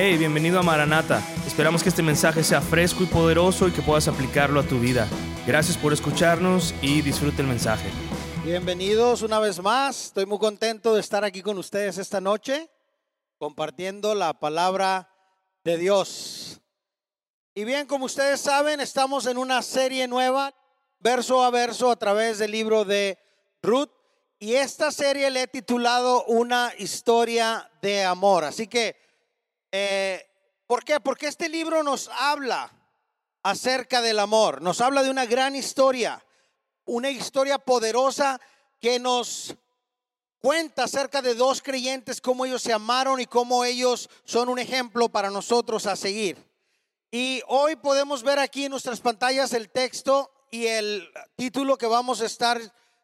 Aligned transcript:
Hey, 0.00 0.16
bienvenido 0.16 0.60
a 0.60 0.62
Maranata. 0.62 1.20
Esperamos 1.44 1.82
que 1.82 1.88
este 1.88 2.04
mensaje 2.04 2.44
sea 2.44 2.60
fresco 2.60 3.02
y 3.02 3.06
poderoso 3.06 3.66
y 3.66 3.72
que 3.72 3.82
puedas 3.82 4.06
aplicarlo 4.06 4.60
a 4.60 4.62
tu 4.62 4.78
vida. 4.78 5.08
Gracias 5.44 5.76
por 5.76 5.92
escucharnos 5.92 6.72
y 6.80 7.02
disfrute 7.02 7.42
el 7.42 7.48
mensaje. 7.48 7.90
Bienvenidos 8.44 9.22
una 9.22 9.40
vez 9.40 9.60
más. 9.60 10.04
Estoy 10.04 10.24
muy 10.24 10.38
contento 10.38 10.94
de 10.94 11.00
estar 11.00 11.24
aquí 11.24 11.42
con 11.42 11.58
ustedes 11.58 11.98
esta 11.98 12.20
noche 12.20 12.70
compartiendo 13.38 14.14
la 14.14 14.38
palabra 14.38 15.10
de 15.64 15.76
Dios. 15.78 16.60
Y 17.56 17.64
bien, 17.64 17.88
como 17.88 18.04
ustedes 18.04 18.40
saben, 18.40 18.78
estamos 18.78 19.26
en 19.26 19.36
una 19.36 19.62
serie 19.62 20.06
nueva, 20.06 20.54
verso 21.00 21.42
a 21.42 21.50
verso, 21.50 21.90
a 21.90 21.96
través 21.96 22.38
del 22.38 22.52
libro 22.52 22.84
de 22.84 23.18
Ruth. 23.64 23.90
Y 24.38 24.54
esta 24.54 24.92
serie 24.92 25.28
le 25.32 25.42
he 25.42 25.48
titulado 25.48 26.24
Una 26.26 26.72
historia 26.78 27.68
de 27.82 28.04
amor. 28.04 28.44
Así 28.44 28.68
que 28.68 29.07
eh, 29.72 30.24
¿Por 30.66 30.84
qué? 30.84 31.00
Porque 31.00 31.28
este 31.28 31.48
libro 31.48 31.82
nos 31.82 32.08
habla 32.08 32.70
acerca 33.42 34.02
del 34.02 34.18
amor, 34.18 34.60
nos 34.60 34.82
habla 34.82 35.02
de 35.02 35.10
una 35.10 35.24
gran 35.24 35.56
historia, 35.56 36.22
una 36.84 37.10
historia 37.10 37.58
poderosa 37.58 38.38
que 38.78 38.98
nos 38.98 39.54
cuenta 40.40 40.84
acerca 40.84 41.22
de 41.22 41.34
dos 41.34 41.62
creyentes, 41.62 42.20
cómo 42.20 42.44
ellos 42.44 42.62
se 42.62 42.72
amaron 42.72 43.20
y 43.20 43.26
cómo 43.26 43.64
ellos 43.64 44.10
son 44.24 44.50
un 44.50 44.58
ejemplo 44.58 45.08
para 45.08 45.30
nosotros 45.30 45.86
a 45.86 45.96
seguir. 45.96 46.36
Y 47.10 47.42
hoy 47.46 47.76
podemos 47.76 48.22
ver 48.22 48.38
aquí 48.38 48.66
en 48.66 48.70
nuestras 48.70 49.00
pantallas 49.00 49.54
el 49.54 49.70
texto 49.70 50.30
y 50.50 50.66
el 50.66 51.08
título 51.36 51.78
que 51.78 51.86
vamos 51.86 52.20
a 52.20 52.26
estar 52.26 52.60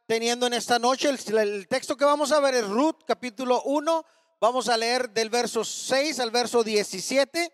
teniendo 0.07 0.47
en 0.47 0.53
esta 0.53 0.79
noche. 0.79 1.09
El, 1.09 1.39
el 1.39 1.69
texto 1.69 1.97
que 1.97 2.05
vamos 2.05 2.31
a 2.31 2.41
ver 2.41 2.55
es 2.55 2.69
Ruth 2.69 3.05
capítulo 3.07 3.63
1 3.63 4.05
Vamos 4.45 4.69
a 4.69 4.77
leer 4.77 5.09
del 5.09 5.31
verso 5.31 5.65
6 5.65 6.21
al 6.21 6.31
verso 6.31 6.63
17. 6.63 7.51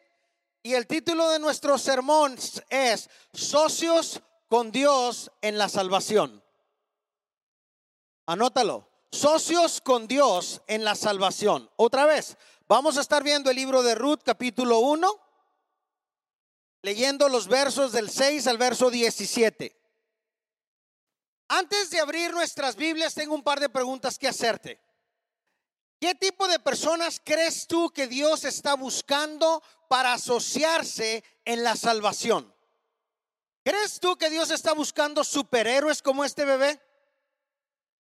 Y 0.64 0.74
el 0.74 0.88
título 0.88 1.28
de 1.28 1.38
nuestro 1.38 1.78
sermón 1.78 2.36
es 2.68 3.08
Socios 3.32 4.20
con 4.48 4.72
Dios 4.72 5.30
en 5.40 5.56
la 5.56 5.68
salvación. 5.68 6.42
Anótalo. 8.26 8.88
Socios 9.12 9.80
con 9.80 10.08
Dios 10.08 10.62
en 10.66 10.82
la 10.82 10.96
salvación. 10.96 11.70
Otra 11.76 12.06
vez, 12.06 12.36
vamos 12.66 12.98
a 12.98 13.02
estar 13.02 13.22
viendo 13.22 13.50
el 13.50 13.56
libro 13.56 13.84
de 13.84 13.94
Ruth 13.94 14.22
capítulo 14.24 14.80
1, 14.80 15.16
leyendo 16.82 17.28
los 17.28 17.46
versos 17.46 17.92
del 17.92 18.10
6 18.10 18.48
al 18.48 18.58
verso 18.58 18.90
17. 18.90 19.80
Antes 21.50 21.90
de 21.90 22.00
abrir 22.00 22.32
nuestras 22.32 22.74
Biblias, 22.74 23.14
tengo 23.14 23.36
un 23.36 23.44
par 23.44 23.60
de 23.60 23.68
preguntas 23.68 24.18
que 24.18 24.26
hacerte. 24.26 24.89
¿Qué 26.00 26.14
tipo 26.14 26.48
de 26.48 26.58
personas 26.58 27.20
crees 27.22 27.66
tú 27.66 27.90
que 27.90 28.06
Dios 28.06 28.44
está 28.44 28.74
buscando 28.74 29.62
para 29.86 30.14
asociarse 30.14 31.22
en 31.44 31.62
la 31.62 31.76
salvación? 31.76 32.54
¿Crees 33.62 34.00
tú 34.00 34.16
que 34.16 34.30
Dios 34.30 34.50
está 34.50 34.72
buscando 34.72 35.22
superhéroes 35.22 36.00
como 36.00 36.24
este 36.24 36.46
bebé 36.46 36.80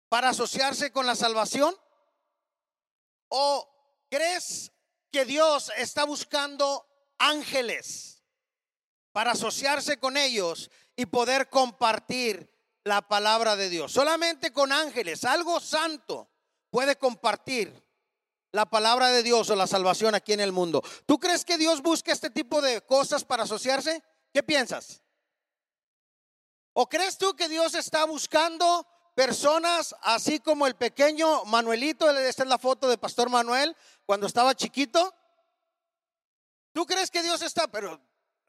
para 0.08 0.30
asociarse 0.30 0.90
con 0.90 1.04
la 1.04 1.14
salvación? 1.14 1.76
¿O 3.28 3.68
crees 4.08 4.72
que 5.10 5.26
Dios 5.26 5.70
está 5.76 6.04
buscando 6.04 6.86
ángeles 7.18 8.24
para 9.12 9.32
asociarse 9.32 9.98
con 9.98 10.16
ellos 10.16 10.70
y 10.96 11.04
poder 11.04 11.50
compartir 11.50 12.50
la 12.84 13.06
palabra 13.06 13.54
de 13.54 13.68
Dios? 13.68 13.92
Solamente 13.92 14.50
con 14.50 14.72
ángeles, 14.72 15.26
algo 15.26 15.60
santo 15.60 16.31
puede 16.72 16.96
compartir 16.96 17.70
la 18.50 18.64
palabra 18.64 19.10
de 19.10 19.22
Dios 19.22 19.50
o 19.50 19.56
la 19.56 19.66
salvación 19.66 20.14
aquí 20.14 20.32
en 20.32 20.40
el 20.40 20.52
mundo. 20.52 20.82
¿Tú 21.04 21.20
crees 21.20 21.44
que 21.44 21.58
Dios 21.58 21.82
busca 21.82 22.12
este 22.12 22.30
tipo 22.30 22.62
de 22.62 22.80
cosas 22.80 23.24
para 23.24 23.42
asociarse? 23.42 24.02
¿Qué 24.32 24.42
piensas? 24.42 25.02
¿O 26.72 26.88
crees 26.88 27.18
tú 27.18 27.36
que 27.36 27.50
Dios 27.50 27.74
está 27.74 28.06
buscando 28.06 28.86
personas 29.14 29.94
así 30.00 30.40
como 30.40 30.66
el 30.66 30.74
pequeño 30.74 31.44
Manuelito? 31.44 32.10
Esta 32.10 32.42
es 32.42 32.48
la 32.48 32.56
foto 32.56 32.88
de 32.88 32.96
Pastor 32.96 33.28
Manuel 33.28 33.76
cuando 34.06 34.26
estaba 34.26 34.54
chiquito. 34.54 35.14
¿Tú 36.72 36.86
crees 36.86 37.10
que 37.10 37.22
Dios 37.22 37.42
está, 37.42 37.68
pero 37.68 38.00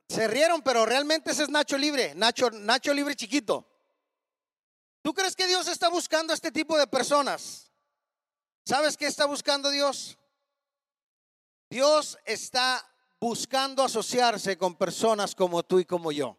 se 0.07 0.29
rieron, 0.29 0.61
pero 0.61 0.85
realmente 0.85 1.31
ese 1.31 1.43
es 1.43 1.49
Nacho 1.49 1.77
Libre, 1.77 2.15
Nacho, 2.15 2.49
Nacho 2.51 2.93
Libre 2.93 3.17
chiquito? 3.17 3.67
¿Tú 5.01 5.13
crees 5.13 5.35
que 5.35 5.45
Dios 5.45 5.67
está 5.67 5.89
buscando 5.89 6.33
este 6.33 6.53
tipo 6.53 6.77
de 6.77 6.87
personas? 6.87 7.72
¿Sabes 8.65 8.95
qué 8.95 9.07
está 9.07 9.25
buscando 9.25 9.69
Dios? 9.69 10.17
Dios 11.69 12.17
está 12.25 12.87
buscando 13.19 13.83
asociarse 13.83 14.57
con 14.57 14.75
personas 14.75 15.35
como 15.35 15.63
tú 15.63 15.79
y 15.79 15.85
como 15.85 16.11
yo. 16.11 16.37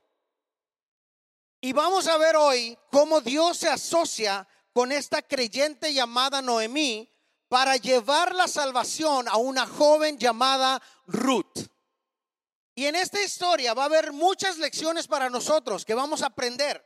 Y 1.60 1.72
vamos 1.72 2.06
a 2.08 2.16
ver 2.18 2.36
hoy 2.36 2.78
cómo 2.90 3.20
Dios 3.20 3.58
se 3.58 3.68
asocia 3.68 4.46
con 4.72 4.92
esta 4.92 5.22
creyente 5.22 5.92
llamada 5.92 6.42
Noemí 6.42 7.10
para 7.48 7.76
llevar 7.76 8.34
la 8.34 8.48
salvación 8.48 9.28
a 9.28 9.36
una 9.36 9.66
joven 9.66 10.18
llamada 10.18 10.82
Ruth. 11.06 11.68
Y 12.74 12.86
en 12.86 12.96
esta 12.96 13.22
historia 13.22 13.72
va 13.74 13.84
a 13.84 13.86
haber 13.86 14.12
muchas 14.12 14.58
lecciones 14.58 15.06
para 15.06 15.30
nosotros 15.30 15.84
que 15.84 15.94
vamos 15.94 16.22
a 16.22 16.26
aprender. 16.26 16.84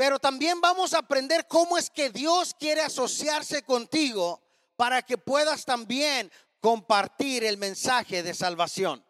Pero 0.00 0.18
también 0.18 0.62
vamos 0.62 0.94
a 0.94 1.00
aprender 1.00 1.46
cómo 1.46 1.76
es 1.76 1.90
que 1.90 2.08
Dios 2.08 2.54
quiere 2.58 2.80
asociarse 2.80 3.62
contigo 3.64 4.40
para 4.74 5.02
que 5.02 5.18
puedas 5.18 5.66
también 5.66 6.32
compartir 6.58 7.44
el 7.44 7.58
mensaje 7.58 8.22
de 8.22 8.32
salvación. 8.32 9.04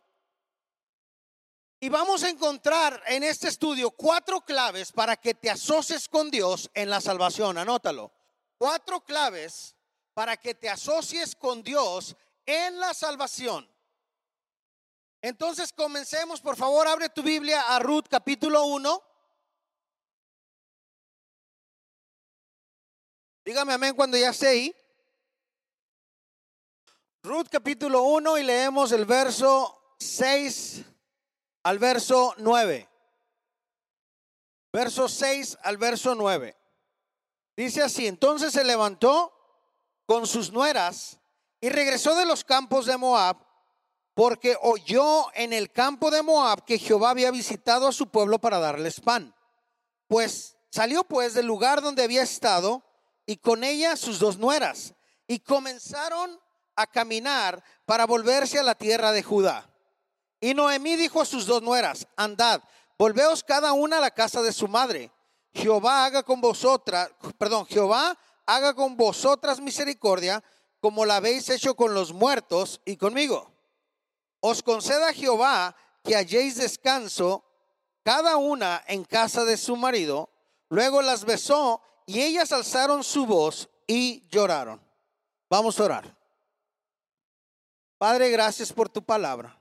Y 1.79 1.89
vamos 1.91 2.25
a 2.25 2.29
encontrar 2.29 3.01
en 3.07 3.23
este 3.23 3.47
estudio 3.47 3.93
cuatro 3.93 4.41
claves 4.41 4.91
para 4.91 5.15
que 5.15 5.33
te 5.33 5.49
asocies 5.49 6.09
con 6.09 6.29
Dios 6.29 6.69
en 6.75 6.91
la 6.91 7.01
salvación. 7.01 7.57
Anótalo. 7.57 8.11
Cuatro 8.59 9.01
claves 9.05 9.77
para 10.13 10.37
que 10.37 10.57
te 10.57 10.69
asocies 10.69 11.37
con 11.37 11.63
Dios 11.63 12.17
en 12.45 12.81
la 12.81 12.95
salvación. 12.95 13.71
Entonces 15.23 15.73
comencemos, 15.73 16.41
por 16.41 16.57
favor, 16.57 16.89
abre 16.89 17.11
tu 17.11 17.23
Biblia 17.23 17.77
a 17.77 17.79
Ruth 17.79 18.07
capítulo 18.11 18.65
1. 18.65 19.10
Dígame 23.51 23.73
amén 23.73 23.97
cuando 23.97 24.17
ya 24.17 24.31
esté 24.31 24.47
ahí. 24.47 24.77
Ruth 27.25 27.49
capítulo 27.51 28.05
1 28.05 28.39
y 28.39 28.45
leemos 28.45 28.93
el 28.93 29.05
verso 29.05 29.97
6 29.99 30.83
al 31.65 31.81
verso 31.81 32.33
9. 32.39 32.89
Verso 34.73 35.09
6 35.09 35.59
al 35.65 35.79
verso 35.79 36.15
9. 36.15 36.57
Dice 37.57 37.83
así, 37.83 38.07
entonces 38.07 38.53
se 38.53 38.63
levantó 38.63 39.33
con 40.07 40.29
sus 40.29 40.53
nueras 40.53 41.19
y 41.61 41.71
regresó 41.71 42.15
de 42.15 42.27
los 42.27 42.45
campos 42.45 42.87
de 42.87 42.97
Moab 42.99 43.37
porque 44.15 44.57
oyó 44.63 45.27
en 45.35 45.53
el 45.53 45.73
campo 45.73 46.13
de 46.13 46.23
Moab 46.23 46.65
que 46.65 46.79
Jehová 46.79 47.11
había 47.11 47.33
visitado 47.33 47.89
a 47.89 47.93
su 47.93 48.13
pueblo 48.13 48.39
para 48.39 48.61
darles 48.61 49.01
pan. 49.01 49.35
Pues 50.07 50.57
salió 50.71 51.03
pues 51.03 51.35
del 51.35 51.47
lugar 51.47 51.83
donde 51.83 52.05
había 52.05 52.23
estado 52.23 52.85
y 53.27 53.37
con 53.37 53.65
ella 53.65 53.97
sus 53.97 54.19
dos 54.19 54.39
nueras, 54.39 54.95
y 55.27 55.41
comenzaron 55.41 56.41
a 56.77 56.87
caminar 56.87 57.63
para 57.85 58.07
volverse 58.07 58.59
a 58.59 58.63
la 58.63 58.75
tierra 58.75 59.13
de 59.13 59.23
Judá. 59.23 59.71
Y 60.41 60.55
Noemí 60.55 60.97
dijo 60.97 61.21
a 61.21 61.27
sus 61.27 61.47
dos 61.47 61.63
nueras, 61.63 62.07
andad, 62.17 62.63
volveos 62.99 63.45
cada 63.45 63.73
una 63.73 63.99
a 63.99 64.01
la 64.01 64.11
casa 64.11 64.43
de 64.43 64.53
su 64.53 64.67
madre. 64.69 65.13
Jehová 65.53 66.05
haga 66.05 66.23
con 66.23 66.41
vosotras, 66.41 67.11
perdón, 67.37 67.67
Jehová 67.67 68.17
haga 68.47 68.75
con 68.75 68.97
vosotras 68.97 69.61
misericordia, 69.61 70.43
como 70.81 71.05
la 71.05 71.17
habéis 71.17 71.49
hecho 71.51 71.75
con 71.75 71.95
los 71.95 72.13
muertos 72.13 72.81
y 72.85 72.97
conmigo. 72.97 73.53
Os 74.41 74.63
conceda 74.63 75.13
Jehová 75.13 75.77
que 76.03 76.17
halléis 76.17 76.57
descanso 76.57 77.45
cada 78.03 78.37
una 78.39 78.83
en 78.87 79.05
casa 79.05 79.45
de 79.45 79.59
su 79.59 79.77
marido. 79.77 80.31
Luego 80.71 81.03
las 81.03 81.25
besó 81.25 81.83
y 82.07 82.21
ellas 82.21 82.53
alzaron 82.53 83.05
su 83.05 83.27
voz 83.27 83.69
y 83.87 84.27
lloraron. 84.29 84.81
Vamos 85.49 85.79
a 85.79 85.85
orar. 85.85 86.17
Padre, 87.99 88.31
gracias 88.31 88.73
por 88.73 88.89
tu 88.89 89.03
palabra. 89.03 89.59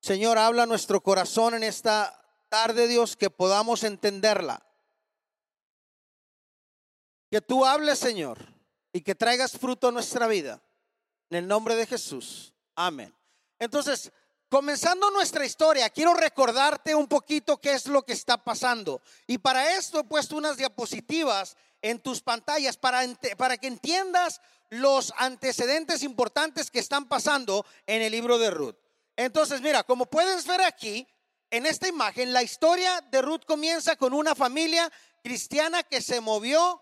Señor, 0.00 0.38
habla 0.38 0.66
nuestro 0.66 1.02
corazón 1.02 1.54
en 1.54 1.62
esta 1.62 2.24
tarde, 2.48 2.86
Dios, 2.86 3.16
que 3.16 3.30
podamos 3.30 3.82
entenderla. 3.84 4.64
Que 7.30 7.40
tú 7.40 7.64
hables, 7.64 7.98
Señor, 7.98 8.38
y 8.92 9.00
que 9.00 9.14
traigas 9.14 9.58
fruto 9.58 9.88
a 9.88 9.92
nuestra 9.92 10.26
vida. 10.26 10.62
En 11.30 11.38
el 11.38 11.48
nombre 11.48 11.74
de 11.74 11.86
Jesús. 11.86 12.54
Amén. 12.76 13.12
Entonces, 13.58 14.12
Comenzando 14.54 15.10
nuestra 15.10 15.44
historia, 15.44 15.90
quiero 15.90 16.14
recordarte 16.14 16.94
un 16.94 17.08
poquito 17.08 17.60
qué 17.60 17.72
es 17.72 17.88
lo 17.88 18.04
que 18.04 18.12
está 18.12 18.36
pasando. 18.36 19.02
Y 19.26 19.38
para 19.38 19.74
esto 19.74 19.98
he 19.98 20.04
puesto 20.04 20.36
unas 20.36 20.56
diapositivas 20.56 21.56
en 21.82 21.98
tus 21.98 22.20
pantallas 22.20 22.76
para, 22.76 23.04
que 23.58 23.66
entiendas 23.66 24.40
los 24.70 25.12
antecedentes 25.16 26.04
importantes 26.04 26.70
que 26.70 26.78
están 26.78 27.08
pasando 27.08 27.66
en 27.88 28.00
el 28.02 28.12
libro 28.12 28.38
de 28.38 28.52
Ruth. 28.52 28.76
Entonces, 29.16 29.60
mira, 29.60 29.82
como 29.82 30.06
puedes 30.06 30.46
ver 30.46 30.62
aquí, 30.62 31.04
en 31.50 31.66
esta 31.66 31.88
imagen, 31.88 32.32
la 32.32 32.44
historia 32.44 33.00
de 33.10 33.22
Ruth 33.22 33.42
comienza 33.44 33.96
con 33.96 34.14
una 34.14 34.36
familia 34.36 34.88
cristiana 35.24 35.82
que 35.82 36.00
se 36.00 36.20
movió 36.20 36.80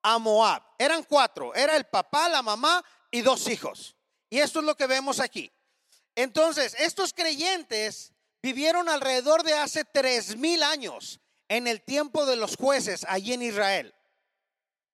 a 0.00 0.20
Moab. 0.20 0.62
Eran 0.78 1.02
cuatro, 1.02 1.56
era 1.56 1.74
el 1.74 1.86
papá, 1.86 2.28
la 2.28 2.42
mamá 2.42 2.84
y 3.10 3.22
dos 3.22 3.48
hijos. 3.48 3.96
Y 4.30 4.38
esto 4.38 4.60
es 4.60 4.64
lo 4.64 4.76
que 4.76 4.86
vemos 4.86 5.18
aquí. 5.18 5.50
Entonces, 6.16 6.76
estos 6.78 7.12
creyentes 7.12 8.12
vivieron 8.42 8.88
alrededor 8.88 9.42
de 9.42 9.54
hace 9.54 9.84
tres 9.84 10.36
mil 10.36 10.62
años 10.62 11.20
en 11.48 11.66
el 11.66 11.82
tiempo 11.82 12.26
de 12.26 12.36
los 12.36 12.56
jueces 12.56 13.04
allí 13.08 13.32
en 13.32 13.42
Israel. 13.42 13.94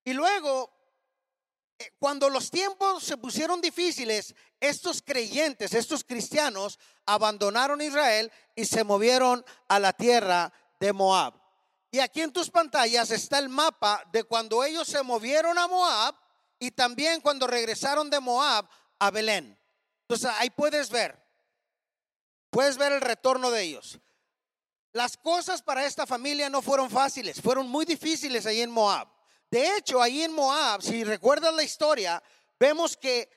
Y 0.04 0.12
luego, 0.12 0.70
eh, 1.78 1.92
cuando 1.98 2.30
los 2.30 2.50
tiempos 2.50 3.04
se 3.04 3.16
pusieron 3.16 3.60
difíciles, 3.60 4.34
estos 4.60 5.02
creyentes, 5.02 5.74
estos 5.74 6.04
cristianos, 6.04 6.78
abandonaron 7.06 7.80
Israel 7.80 8.32
y 8.54 8.64
se 8.64 8.84
movieron 8.84 9.44
a 9.68 9.78
la 9.78 9.92
tierra 9.92 10.52
de 10.78 10.92
Moab. 10.92 11.34
Y 11.90 11.98
aquí 11.98 12.22
en 12.22 12.32
tus 12.32 12.50
pantallas 12.50 13.10
está 13.10 13.38
el 13.38 13.48
mapa 13.48 14.04
de 14.12 14.24
cuando 14.24 14.62
ellos 14.62 14.86
se 14.86 15.02
movieron 15.02 15.58
a 15.58 15.66
Moab 15.66 16.14
y 16.58 16.70
también 16.70 17.20
cuando 17.20 17.46
regresaron 17.46 18.08
de 18.08 18.20
Moab 18.20 18.68
a 18.98 19.10
Belén. 19.10 19.59
Entonces 20.10 20.28
ahí 20.40 20.50
puedes 20.50 20.90
ver, 20.90 21.16
puedes 22.50 22.76
ver 22.76 22.90
el 22.90 23.00
retorno 23.00 23.48
de 23.52 23.62
ellos. 23.62 24.00
Las 24.92 25.16
cosas 25.16 25.62
para 25.62 25.86
esta 25.86 26.04
familia 26.04 26.50
no 26.50 26.62
fueron 26.62 26.90
fáciles, 26.90 27.40
fueron 27.40 27.68
muy 27.68 27.84
difíciles 27.84 28.44
ahí 28.44 28.60
en 28.60 28.72
Moab. 28.72 29.06
De 29.52 29.76
hecho, 29.76 30.02
ahí 30.02 30.22
en 30.22 30.32
Moab, 30.32 30.82
si 30.82 31.04
recuerdas 31.04 31.54
la 31.54 31.62
historia, 31.62 32.20
vemos 32.58 32.96
que 32.96 33.30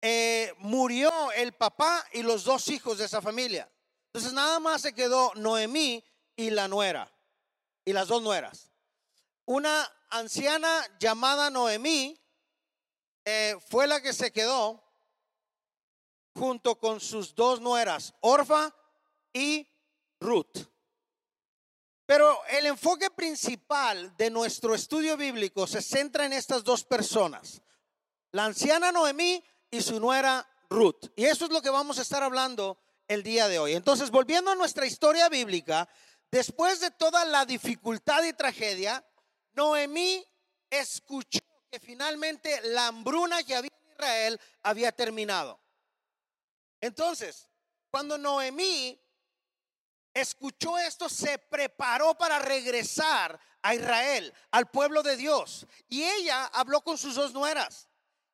eh, 0.00 0.54
murió 0.60 1.30
el 1.32 1.52
papá 1.52 2.06
y 2.14 2.22
los 2.22 2.44
dos 2.44 2.68
hijos 2.68 2.96
de 2.96 3.04
esa 3.04 3.20
familia. 3.20 3.70
Entonces 4.06 4.32
nada 4.32 4.60
más 4.60 4.80
se 4.80 4.94
quedó 4.94 5.30
Noemí 5.34 6.02
y 6.36 6.48
la 6.48 6.68
nuera, 6.68 7.12
y 7.84 7.92
las 7.92 8.08
dos 8.08 8.22
nueras. 8.22 8.70
Una 9.44 9.86
anciana 10.08 10.86
llamada 10.98 11.50
Noemí 11.50 12.18
eh, 13.26 13.58
fue 13.68 13.86
la 13.86 14.00
que 14.00 14.14
se 14.14 14.32
quedó 14.32 14.86
junto 16.34 16.78
con 16.78 17.00
sus 17.00 17.34
dos 17.34 17.60
nueras, 17.60 18.14
Orfa 18.20 18.74
y 19.32 19.66
Ruth. 20.20 20.68
Pero 22.06 22.40
el 22.46 22.66
enfoque 22.66 23.08
principal 23.10 24.16
de 24.16 24.30
nuestro 24.30 24.74
estudio 24.74 25.16
bíblico 25.16 25.66
se 25.66 25.80
centra 25.80 26.26
en 26.26 26.32
estas 26.32 26.64
dos 26.64 26.84
personas, 26.84 27.62
la 28.32 28.46
anciana 28.46 28.90
Noemí 28.90 29.44
y 29.70 29.80
su 29.80 30.00
nuera 30.00 30.44
Ruth. 30.68 31.06
Y 31.14 31.26
eso 31.26 31.44
es 31.44 31.52
lo 31.52 31.62
que 31.62 31.70
vamos 31.70 31.98
a 31.98 32.02
estar 32.02 32.22
hablando 32.22 32.78
el 33.06 33.22
día 33.22 33.46
de 33.46 33.58
hoy. 33.58 33.74
Entonces, 33.74 34.10
volviendo 34.10 34.50
a 34.50 34.56
nuestra 34.56 34.86
historia 34.86 35.28
bíblica, 35.28 35.88
después 36.30 36.80
de 36.80 36.90
toda 36.90 37.24
la 37.24 37.44
dificultad 37.44 38.24
y 38.24 38.32
tragedia, 38.32 39.04
Noemí 39.52 40.24
escuchó 40.68 41.40
que 41.70 41.78
finalmente 41.78 42.60
la 42.70 42.88
hambruna 42.88 43.44
que 43.44 43.54
había 43.54 43.70
en 43.70 43.92
Israel 43.92 44.40
había 44.62 44.90
terminado. 44.90 45.59
Entonces, 46.80 47.48
cuando 47.90 48.16
Noemí 48.16 49.00
escuchó 50.14 50.78
esto, 50.78 51.08
se 51.08 51.38
preparó 51.38 52.16
para 52.16 52.38
regresar 52.38 53.38
a 53.62 53.74
Israel, 53.74 54.32
al 54.50 54.70
pueblo 54.70 55.02
de 55.02 55.16
Dios. 55.16 55.66
Y 55.88 56.02
ella 56.02 56.46
habló 56.46 56.80
con 56.82 56.98
sus 56.98 57.14
dos 57.14 57.32
nueras. 57.32 57.88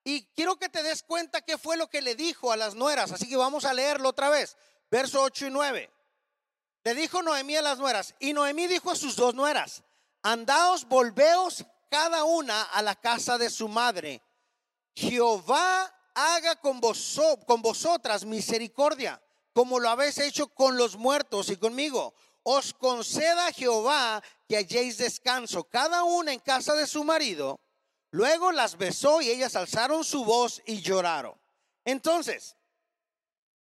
Y 0.05 0.25
quiero 0.35 0.57
que 0.57 0.69
te 0.69 0.83
des 0.83 1.03
cuenta 1.03 1.41
qué 1.41 1.59
fue 1.59 1.77
lo 1.77 1.89
que 1.89 2.01
le 2.01 2.15
dijo 2.15 2.53
a 2.53 2.57
las 2.57 2.75
nueras. 2.75 3.11
Así 3.11 3.29
que 3.29 3.37
vamos 3.37 3.65
a 3.65 3.75
leerlo 3.75 4.11
otra 4.11 4.29
vez. 4.29 4.57
Verso 4.91 5.23
8 5.23 5.47
y 5.47 5.51
9. 5.51 5.91
Le 6.85 6.95
dijo 6.95 7.23
Noemí 7.23 7.57
a 7.57 7.63
las 7.63 7.79
nueras. 7.79 8.15
Y 8.21 8.33
Noemí 8.33 8.69
dijo 8.69 8.93
a 8.93 8.97
sus 8.97 9.17
dos 9.17 9.35
nueras, 9.35 9.83
andaos, 10.23 10.87
volveos 10.87 11.65
cada 11.91 12.23
una 12.25 12.63
a 12.63 12.83
la 12.83 12.95
casa 12.95 13.39
de 13.39 13.51
su 13.51 13.67
madre. 13.69 14.23
Jehová 14.95 15.93
haga 16.17 16.57
con, 16.57 16.81
con 17.47 17.63
vosotras 17.63 18.25
misericordia, 18.25 19.23
como 19.53 19.79
lo 19.79 19.89
habéis 19.89 20.19
hecho 20.19 20.49
con 20.49 20.77
los 20.77 20.97
muertos 20.97 21.51
y 21.51 21.57
conmigo. 21.57 22.15
Os 22.43 22.75
conceda 22.75 23.53
Jehová 23.53 24.21
que 24.49 24.57
halléis 24.57 24.99
descanso, 24.99 25.65
cada 25.65 26.03
una 26.03 26.33
en 26.33 26.41
casa 26.41 26.75
de 26.75 26.89
su 26.89 27.05
marido 27.05 27.61
Luego 28.17 28.51
las 28.51 28.79
besó 28.79 29.21
y 29.21 29.29
ellas 29.29 29.57
alzaron 29.57 30.03
su 30.03 30.25
voz 30.25 30.63
y 30.65 30.81
lloraron. 30.81 31.39
Entonces, 31.85 32.57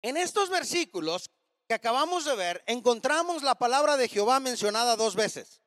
en 0.01 0.15
estos 0.15 0.49
versículos 0.49 1.29
que 1.67 1.73
acabamos 1.73 2.23
de 2.23 2.37
ver, 2.37 2.63
encontramos 2.65 3.43
la 3.43 3.55
palabra 3.55 3.97
de 3.97 4.07
Jehová 4.07 4.39
mencionada 4.39 4.95
dos 4.95 5.15
veces. 5.15 5.61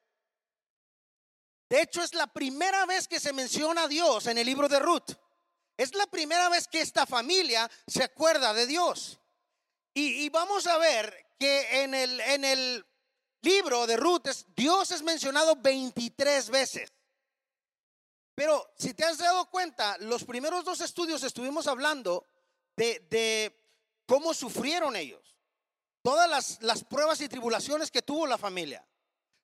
De 1.68 1.82
hecho, 1.82 2.02
es 2.02 2.14
la 2.14 2.26
primera 2.26 2.86
vez 2.86 3.08
que 3.08 3.20
se 3.20 3.34
menciona 3.34 3.82
a 3.82 3.88
Dios 3.88 4.26
en 4.26 4.38
el 4.38 4.46
libro 4.46 4.70
de 4.70 4.78
Ruth. 4.78 5.16
Es 5.76 5.94
la 5.94 6.06
primera 6.06 6.48
vez 6.48 6.68
que 6.68 6.80
esta 6.80 7.06
familia 7.06 7.70
se 7.86 8.04
acuerda 8.04 8.52
de 8.54 8.66
Dios. 8.66 9.18
Y, 9.94 10.28
vamos 10.30 10.66
a 10.66 10.78
ver 10.78 11.26
que 11.38 11.82
en 11.82 11.94
el, 11.94 12.20
en 12.20 12.44
el 12.44 12.86
libro 13.42 13.86
de 13.86 13.96
Ruth 13.96 14.28
Dios 14.56 14.90
es 14.90 15.02
mencionado 15.02 15.56
23 15.56 16.48
veces. 16.48 16.92
Pero 18.34 18.72
si 18.78 18.94
te 18.94 19.04
has 19.04 19.18
dado 19.18 19.50
cuenta, 19.50 19.98
los 19.98 20.24
primeros 20.24 20.64
dos 20.64 20.80
estudios 20.80 21.22
estuvimos 21.22 21.66
hablando 21.66 22.26
de, 22.76 23.54
cómo 24.06 24.32
sufrieron 24.32 24.96
ellos, 24.96 25.36
todas 26.02 26.28
las, 26.28 26.62
las 26.62 26.84
pruebas 26.84 27.20
y 27.20 27.28
tribulaciones 27.28 27.90
que 27.90 28.02
tuvo 28.02 28.26
la 28.26 28.38
familia. 28.38 28.86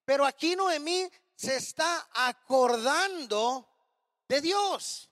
Pero 0.04 0.24
aquí 0.24 0.56
Noemí 0.56 1.08
se 1.36 1.56
está 1.56 2.08
acordando 2.14 3.68
de 4.26 4.40
Dios. 4.40 5.10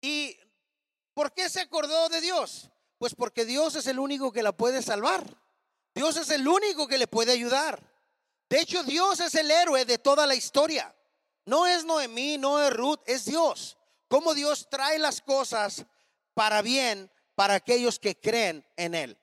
¿Y 0.00 0.38
por 1.14 1.32
qué 1.32 1.48
se 1.48 1.60
acordó 1.60 2.08
de 2.08 2.20
Dios? 2.20 2.70
Pues 2.98 3.14
porque 3.14 3.44
Dios 3.44 3.74
es 3.76 3.86
el 3.86 3.98
único 3.98 4.32
que 4.32 4.42
la 4.42 4.52
puede 4.52 4.82
salvar. 4.82 5.24
Dios 5.94 6.16
es 6.16 6.30
el 6.30 6.46
único 6.46 6.86
que 6.86 6.98
le 6.98 7.06
puede 7.06 7.32
ayudar. 7.32 7.82
De 8.48 8.60
hecho, 8.60 8.82
Dios 8.84 9.20
es 9.20 9.34
el 9.34 9.50
héroe 9.50 9.84
de 9.84 9.98
toda 9.98 10.26
la 10.26 10.34
historia. 10.34 10.94
No 11.44 11.66
es 11.66 11.84
Noemí, 11.84 12.38
no 12.38 12.62
es 12.62 12.72
Ruth, 12.72 13.00
es 13.06 13.24
Dios. 13.24 13.76
Cómo 14.08 14.34
Dios 14.34 14.68
trae 14.70 14.98
las 14.98 15.20
cosas 15.20 15.84
para 16.34 16.62
bien 16.62 17.10
para 17.34 17.54
aquellos 17.54 17.98
que 17.98 18.18
creen 18.18 18.66
en 18.76 18.94
Él. 18.94 19.18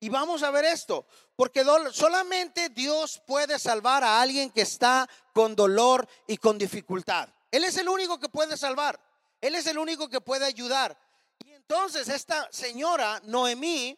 Y 0.00 0.08
vamos 0.08 0.42
a 0.42 0.50
ver 0.50 0.64
esto, 0.66 1.06
porque 1.34 1.64
solamente 1.92 2.68
Dios 2.68 3.22
puede 3.26 3.58
salvar 3.58 4.04
a 4.04 4.20
alguien 4.20 4.50
que 4.50 4.62
está 4.62 5.08
con 5.32 5.56
dolor 5.56 6.06
y 6.26 6.36
con 6.36 6.58
dificultad. 6.58 7.28
Él 7.50 7.64
es 7.64 7.76
el 7.78 7.88
único 7.88 8.20
que 8.20 8.28
puede 8.28 8.56
salvar. 8.56 9.00
Él 9.44 9.56
es 9.56 9.66
el 9.66 9.76
único 9.76 10.08
que 10.08 10.22
puede 10.22 10.46
ayudar. 10.46 10.98
Y 11.44 11.52
entonces 11.52 12.08
esta 12.08 12.50
señora, 12.50 13.20
Noemí, 13.24 13.94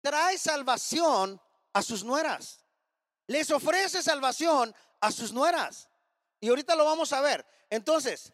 trae 0.00 0.38
salvación 0.38 1.38
a 1.70 1.82
sus 1.82 2.02
nueras. 2.02 2.64
Les 3.26 3.50
ofrece 3.50 4.02
salvación 4.02 4.74
a 5.00 5.12
sus 5.12 5.34
nueras. 5.34 5.90
Y 6.40 6.48
ahorita 6.48 6.74
lo 6.76 6.86
vamos 6.86 7.12
a 7.12 7.20
ver. 7.20 7.46
Entonces, 7.68 8.32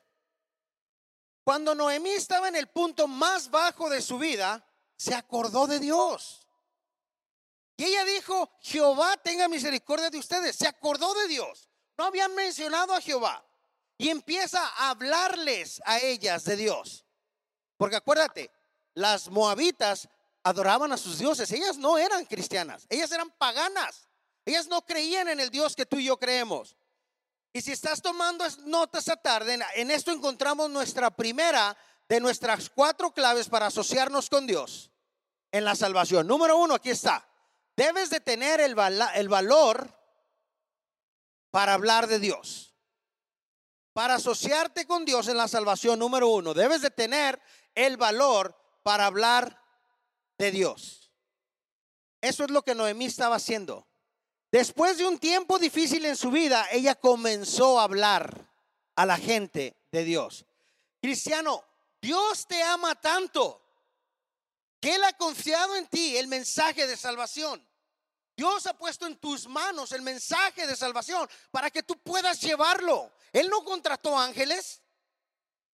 cuando 1.42 1.74
Noemí 1.74 2.10
estaba 2.10 2.46
en 2.46 2.54
el 2.54 2.68
punto 2.68 3.08
más 3.08 3.50
bajo 3.50 3.90
de 3.90 4.02
su 4.02 4.18
vida, 4.18 4.64
se 4.96 5.16
acordó 5.16 5.66
de 5.66 5.80
Dios. 5.80 6.46
Y 7.76 7.86
ella 7.86 8.04
dijo, 8.04 8.52
Jehová 8.60 9.16
tenga 9.16 9.48
misericordia 9.48 10.10
de 10.10 10.18
ustedes. 10.18 10.54
Se 10.54 10.68
acordó 10.68 11.12
de 11.14 11.26
Dios. 11.26 11.68
No 11.98 12.04
habían 12.04 12.36
mencionado 12.36 12.94
a 12.94 13.00
Jehová. 13.00 13.44
Y 14.00 14.08
empieza 14.08 14.66
a 14.66 14.88
hablarles 14.88 15.82
a 15.84 15.98
ellas 15.98 16.44
de 16.44 16.56
Dios. 16.56 17.04
Porque 17.76 17.96
acuérdate, 17.96 18.50
las 18.94 19.28
moabitas 19.28 20.08
adoraban 20.42 20.90
a 20.90 20.96
sus 20.96 21.18
dioses. 21.18 21.52
Ellas 21.52 21.76
no 21.76 21.98
eran 21.98 22.24
cristianas. 22.24 22.86
Ellas 22.88 23.12
eran 23.12 23.30
paganas. 23.32 24.08
Ellas 24.46 24.68
no 24.68 24.80
creían 24.86 25.28
en 25.28 25.38
el 25.38 25.50
Dios 25.50 25.76
que 25.76 25.84
tú 25.84 25.98
y 25.98 26.06
yo 26.06 26.18
creemos. 26.18 26.78
Y 27.52 27.60
si 27.60 27.72
estás 27.72 28.00
tomando 28.00 28.46
notas 28.64 29.00
esta 29.00 29.18
tarde, 29.18 29.58
en 29.74 29.90
esto 29.90 30.12
encontramos 30.12 30.70
nuestra 30.70 31.10
primera 31.10 31.76
de 32.08 32.20
nuestras 32.20 32.70
cuatro 32.70 33.12
claves 33.12 33.50
para 33.50 33.66
asociarnos 33.66 34.30
con 34.30 34.46
Dios 34.46 34.90
en 35.52 35.66
la 35.66 35.76
salvación. 35.76 36.26
Número 36.26 36.56
uno, 36.56 36.76
aquí 36.76 36.88
está. 36.88 37.28
Debes 37.76 38.08
de 38.08 38.20
tener 38.20 38.60
el, 38.60 38.74
el 39.14 39.28
valor 39.28 39.94
para 41.50 41.74
hablar 41.74 42.06
de 42.06 42.18
Dios. 42.18 42.69
Para 43.92 44.14
asociarte 44.14 44.86
con 44.86 45.04
Dios 45.04 45.28
en 45.28 45.36
la 45.36 45.48
salvación, 45.48 45.98
número 45.98 46.28
uno, 46.28 46.54
debes 46.54 46.82
de 46.82 46.90
tener 46.90 47.40
el 47.74 47.96
valor 47.96 48.56
para 48.82 49.06
hablar 49.06 49.60
de 50.38 50.50
Dios. 50.50 51.10
Eso 52.20 52.44
es 52.44 52.50
lo 52.50 52.62
que 52.62 52.74
Noemí 52.74 53.06
estaba 53.06 53.36
haciendo. 53.36 53.86
Después 54.52 54.98
de 54.98 55.06
un 55.06 55.18
tiempo 55.18 55.58
difícil 55.58 56.04
en 56.04 56.16
su 56.16 56.30
vida, 56.30 56.66
ella 56.70 56.94
comenzó 56.94 57.80
a 57.80 57.84
hablar 57.84 58.50
a 58.96 59.06
la 59.06 59.16
gente 59.16 59.76
de 59.92 60.04
Dios. 60.04 60.44
Cristiano, 61.00 61.64
Dios 62.00 62.46
te 62.46 62.62
ama 62.62 62.94
tanto 62.94 63.62
que 64.80 64.94
Él 64.94 65.04
ha 65.04 65.12
confiado 65.12 65.76
en 65.76 65.86
ti 65.86 66.16
el 66.16 66.26
mensaje 66.26 66.86
de 66.86 66.96
salvación. 66.96 67.64
Dios 68.36 68.66
ha 68.66 68.74
puesto 68.76 69.06
en 69.06 69.16
tus 69.16 69.46
manos 69.46 69.92
el 69.92 70.02
mensaje 70.02 70.66
de 70.66 70.74
salvación 70.74 71.28
para 71.50 71.70
que 71.70 71.82
tú 71.82 71.98
puedas 71.98 72.40
llevarlo. 72.40 73.12
Él 73.32 73.48
no 73.48 73.64
contrató 73.64 74.18
ángeles. 74.18 74.82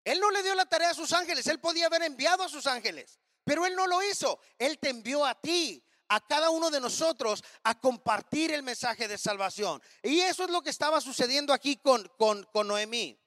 Él 0.03 0.19
no 0.19 0.29
le 0.29 0.43
dio 0.43 0.53
la 0.55 0.65
tarea 0.65 0.91
a 0.91 0.93
sus 0.93 1.13
ángeles. 1.13 1.47
Él 1.47 1.59
podía 1.59 1.87
haber 1.87 2.03
enviado 2.03 2.43
a 2.43 2.49
sus 2.49 2.67
ángeles. 2.67 3.19
Pero 3.43 3.65
Él 3.65 3.75
no 3.75 3.87
lo 3.87 4.01
hizo. 4.03 4.39
Él 4.57 4.77
te 4.79 4.89
envió 4.89 5.25
a 5.25 5.39
ti, 5.39 5.83
a 6.09 6.19
cada 6.25 6.49
uno 6.49 6.69
de 6.69 6.81
nosotros, 6.81 7.43
a 7.63 7.79
compartir 7.79 8.51
el 8.51 8.63
mensaje 8.63 9.07
de 9.07 9.17
salvación. 9.17 9.81
Y 10.03 10.19
eso 10.21 10.43
es 10.43 10.49
lo 10.49 10.61
que 10.61 10.69
estaba 10.69 10.99
sucediendo 10.99 11.53
aquí 11.53 11.77
con, 11.77 12.07
con, 12.17 12.43
con 12.51 12.67
Noemí. 12.67 13.19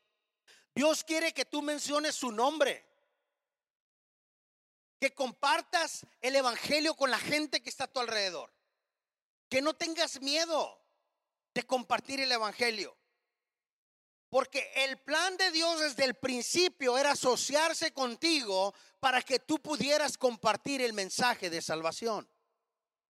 Dios 0.75 1.03
quiere 1.05 1.33
que 1.33 1.45
tú 1.45 1.63
menciones 1.63 2.15
su 2.15 2.31
nombre. 2.31 2.85
Que 5.01 5.15
compartas 5.15 6.05
el 6.21 6.37
Evangelio 6.37 6.95
con 6.95 7.11
la 7.11 7.19
gente 7.19 7.63
que 7.63 7.71
está 7.71 7.85
a 7.85 7.93
tu 7.93 8.01
alrededor. 8.01 8.53
Que 9.49 9.63
no 9.63 9.75
tengas 9.75 10.21
miedo 10.21 10.85
de 11.55 11.63
compartir 11.63 12.21
el 12.21 12.31
Evangelio. 12.31 12.98
Porque 14.29 14.71
el 14.75 14.99
plan 14.99 15.37
de 15.37 15.51
Dios 15.51 15.81
desde 15.81 16.05
el 16.05 16.15
principio 16.15 16.99
era 16.99 17.13
asociarse 17.13 17.93
contigo 17.93 18.75
para 19.01 19.23
que 19.23 19.39
tú 19.39 19.59
pudieras 19.61 20.19
compartir 20.19 20.83
el 20.83 20.93
mensaje 20.93 21.49
de 21.49 21.63
salvación. 21.63 22.29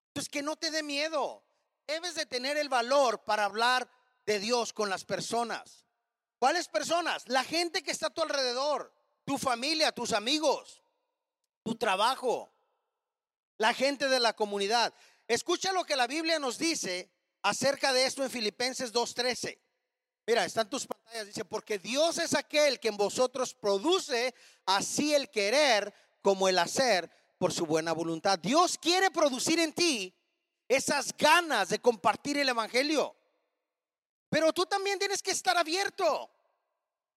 Entonces, 0.09 0.29
que 0.29 0.43
no 0.43 0.57
te 0.57 0.71
dé 0.71 0.83
miedo. 0.83 1.45
Debes 1.87 2.15
de 2.15 2.27
tener 2.27 2.57
el 2.57 2.69
valor 2.69 3.25
para 3.25 3.45
hablar 3.45 3.91
de 4.27 4.39
Dios 4.39 4.73
con 4.73 4.91
las 4.91 5.05
personas. 5.05 5.85
¿Cuáles 6.39 6.69
personas? 6.69 7.27
La 7.29 7.43
gente 7.43 7.83
que 7.83 7.91
está 7.91 8.09
a 8.09 8.15
tu 8.15 8.23
alrededor, 8.23 8.93
tu 9.25 9.39
familia, 9.39 9.91
tus 9.91 10.13
amigos, 10.13 10.83
tu 11.65 11.75
trabajo, 11.77 12.53
la 13.57 13.75
gente 13.75 14.09
de 14.09 14.21
la 14.21 14.35
comunidad. 14.35 14.95
Escucha 15.27 15.73
lo 15.73 15.85
que 15.85 15.97
la 15.97 16.07
Biblia 16.07 16.39
nos 16.39 16.59
dice 16.59 17.11
acerca 17.43 17.93
de 17.93 18.05
esto 18.05 18.23
en 18.23 18.31
Filipenses 18.31 18.93
2.13. 18.93 19.59
Mira, 20.27 20.45
están 20.45 20.69
tus 20.69 20.87
Dice, 21.25 21.45
porque 21.45 21.79
Dios 21.79 22.19
es 22.19 22.35
aquel 22.35 22.79
que 22.79 22.89
en 22.89 22.97
vosotros 22.97 23.55
produce 23.55 24.35
así 24.67 25.15
el 25.15 25.31
querer 25.31 25.93
como 26.23 26.49
el 26.49 26.59
hacer 26.59 27.11
por 27.39 27.53
su 27.53 27.65
buena 27.65 27.93
voluntad. 27.93 28.39
Dios 28.39 28.77
quiere 28.79 29.11
producir 29.11 29.59
en 29.59 29.73
ti 29.73 30.15
esas 30.69 31.17
ganas 31.17 31.71
de 31.71 31.79
compartir 31.79 32.37
el 32.39 32.49
Evangelio. 32.49 33.17
Pero 34.29 34.53
tú 34.53 34.67
también 34.67 34.99
tienes 34.99 35.23
que 35.23 35.31
estar 35.31 35.57
abierto. 35.57 36.31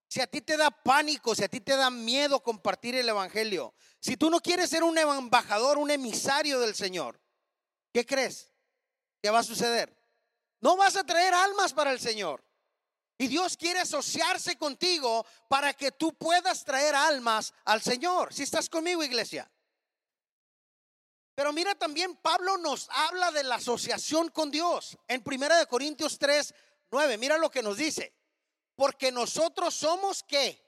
Si 0.07 0.21
a 0.21 0.27
ti 0.27 0.41
te 0.41 0.57
da 0.57 0.71
pánico, 0.71 1.35
si 1.35 1.43
a 1.43 1.49
ti 1.49 1.59
te 1.61 1.75
da 1.75 1.89
miedo 1.89 2.41
compartir 2.41 2.95
el 2.95 3.07
Evangelio, 3.07 3.73
si 3.99 4.17
tú 4.17 4.29
no 4.29 4.39
quieres 4.39 4.69
ser 4.69 4.83
un 4.83 4.97
embajador, 4.97 5.77
un 5.77 5.91
emisario 5.91 6.59
del 6.59 6.75
Señor, 6.75 7.19
¿qué 7.93 8.05
crees? 8.05 8.53
¿Qué 9.21 9.29
va 9.29 9.39
a 9.39 9.43
suceder? 9.43 9.97
No 10.59 10.75
vas 10.75 10.95
a 10.95 11.03
traer 11.03 11.33
almas 11.33 11.73
para 11.73 11.91
el 11.91 11.99
Señor. 11.99 12.43
Y 13.21 13.27
Dios 13.27 13.55
quiere 13.55 13.81
asociarse 13.81 14.57
contigo 14.57 15.23
para 15.47 15.75
que 15.75 15.91
tú 15.91 16.11
puedas 16.15 16.65
traer 16.65 16.95
almas 16.95 17.53
al 17.65 17.79
Señor. 17.79 18.33
Si 18.33 18.41
estás 18.41 18.67
conmigo, 18.67 19.03
iglesia. 19.03 19.47
Pero 21.35 21.53
mira 21.53 21.75
también, 21.75 22.15
Pablo 22.15 22.57
nos 22.57 22.89
habla 22.89 23.29
de 23.29 23.43
la 23.43 23.57
asociación 23.57 24.29
con 24.29 24.49
Dios. 24.49 24.97
En 25.07 25.21
1 25.23 25.67
Corintios 25.69 26.17
3, 26.17 26.51
9, 26.89 27.19
mira 27.19 27.37
lo 27.37 27.51
que 27.51 27.61
nos 27.61 27.77
dice. 27.77 28.11
Porque 28.75 29.11
nosotros 29.11 29.75
somos 29.75 30.23
qué? 30.23 30.59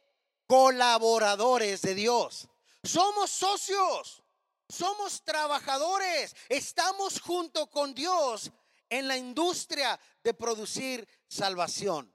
Colaboradores 0.45 1.81
de 1.81 1.95
Dios. 1.95 2.48
Somos 2.83 3.31
socios. 3.31 4.22
Somos 4.69 5.24
trabajadores. 5.24 6.36
Estamos 6.50 7.19
junto 7.19 7.65
con 7.72 7.95
Dios 7.95 8.51
en 8.91 9.07
la 9.07 9.17
industria 9.17 10.00
de 10.24 10.36
producir 10.36 11.07
salvación. 11.27 12.12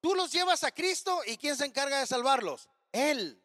Tú 0.00 0.14
los 0.14 0.32
llevas 0.32 0.64
a 0.64 0.70
Cristo 0.70 1.20
y 1.26 1.36
¿quién 1.36 1.56
se 1.56 1.66
encarga 1.66 2.00
de 2.00 2.06
salvarlos? 2.06 2.68
Él. 2.92 3.42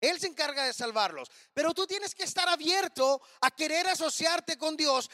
Él 0.00 0.20
se 0.20 0.26
encarga 0.26 0.64
de 0.64 0.72
salvarlos. 0.72 1.30
Pero 1.52 1.72
tú 1.72 1.86
tienes 1.86 2.14
que 2.14 2.24
estar 2.24 2.48
abierto 2.48 3.20
a 3.40 3.50
querer 3.50 3.86
asociarte 3.88 4.56
con 4.58 4.76
Dios, 4.76 5.10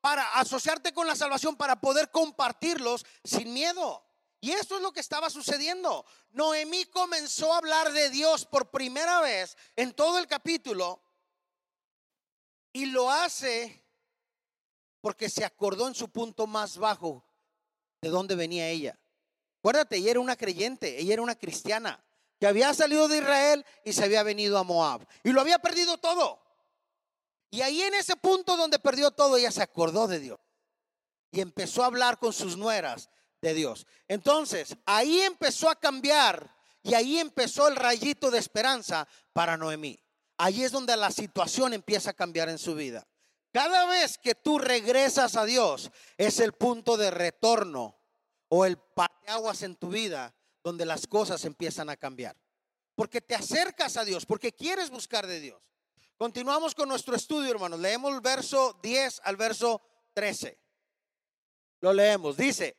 para 0.00 0.24
asociarte 0.34 0.92
con 0.92 1.06
la 1.06 1.14
salvación, 1.14 1.56
para 1.56 1.80
poder 1.80 2.10
compartirlos 2.10 3.06
sin 3.22 3.52
miedo. 3.54 4.04
Y 4.40 4.50
esto 4.50 4.76
es 4.76 4.82
lo 4.82 4.92
que 4.92 4.98
estaba 4.98 5.30
sucediendo. 5.30 6.04
Noemí 6.30 6.86
comenzó 6.86 7.54
a 7.54 7.58
hablar 7.58 7.92
de 7.92 8.10
Dios 8.10 8.44
por 8.44 8.70
primera 8.70 9.20
vez 9.20 9.56
en 9.76 9.92
todo 9.92 10.18
el 10.18 10.26
capítulo 10.26 11.00
y 12.72 12.86
lo 12.86 13.10
hace 13.10 13.80
porque 15.00 15.28
se 15.28 15.44
acordó 15.44 15.86
en 15.86 15.94
su 15.94 16.08
punto 16.08 16.48
más 16.48 16.76
bajo 16.76 17.24
de 18.00 18.08
dónde 18.08 18.34
venía 18.34 18.68
ella. 18.68 18.98
Acuérdate, 19.62 19.98
ella 19.98 20.10
era 20.10 20.18
una 20.20 20.34
creyente, 20.34 21.00
ella 21.00 21.12
era 21.12 21.22
una 21.22 21.36
cristiana, 21.36 22.02
que 22.40 22.48
había 22.48 22.74
salido 22.74 23.06
de 23.06 23.18
Israel 23.18 23.64
y 23.84 23.92
se 23.92 24.02
había 24.02 24.24
venido 24.24 24.58
a 24.58 24.64
Moab. 24.64 25.06
Y 25.22 25.30
lo 25.30 25.40
había 25.40 25.60
perdido 25.60 25.98
todo. 25.98 26.42
Y 27.48 27.60
ahí 27.62 27.80
en 27.80 27.94
ese 27.94 28.16
punto 28.16 28.56
donde 28.56 28.80
perdió 28.80 29.12
todo, 29.12 29.36
ella 29.36 29.52
se 29.52 29.62
acordó 29.62 30.08
de 30.08 30.18
Dios. 30.18 30.40
Y 31.30 31.40
empezó 31.40 31.84
a 31.84 31.86
hablar 31.86 32.18
con 32.18 32.32
sus 32.32 32.56
nueras 32.56 33.08
de 33.40 33.54
Dios. 33.54 33.86
Entonces, 34.08 34.76
ahí 34.84 35.20
empezó 35.20 35.70
a 35.70 35.78
cambiar 35.78 36.52
y 36.82 36.94
ahí 36.94 37.20
empezó 37.20 37.68
el 37.68 37.76
rayito 37.76 38.32
de 38.32 38.40
esperanza 38.40 39.06
para 39.32 39.56
Noemí. 39.56 39.96
Ahí 40.38 40.64
es 40.64 40.72
donde 40.72 40.96
la 40.96 41.12
situación 41.12 41.72
empieza 41.72 42.10
a 42.10 42.14
cambiar 42.14 42.48
en 42.48 42.58
su 42.58 42.74
vida. 42.74 43.06
Cada 43.52 43.86
vez 43.86 44.18
que 44.18 44.34
tú 44.34 44.58
regresas 44.58 45.36
a 45.36 45.44
Dios, 45.44 45.92
es 46.16 46.40
el 46.40 46.52
punto 46.52 46.96
de 46.96 47.12
retorno 47.12 48.01
o 48.54 48.66
el 48.66 48.76
parteaguas 48.76 49.62
en 49.62 49.76
tu 49.76 49.88
vida 49.88 50.34
donde 50.62 50.84
las 50.84 51.06
cosas 51.06 51.42
empiezan 51.46 51.88
a 51.88 51.96
cambiar. 51.96 52.36
Porque 52.94 53.22
te 53.22 53.34
acercas 53.34 53.96
a 53.96 54.04
Dios, 54.04 54.26
porque 54.26 54.52
quieres 54.52 54.90
buscar 54.90 55.26
de 55.26 55.40
Dios. 55.40 55.62
Continuamos 56.18 56.74
con 56.74 56.86
nuestro 56.86 57.16
estudio, 57.16 57.50
hermanos. 57.50 57.80
Leemos 57.80 58.12
el 58.12 58.20
verso 58.20 58.78
10 58.82 59.22
al 59.24 59.36
verso 59.38 59.80
13. 60.12 60.58
Lo 61.80 61.94
leemos. 61.94 62.36
Dice, 62.36 62.76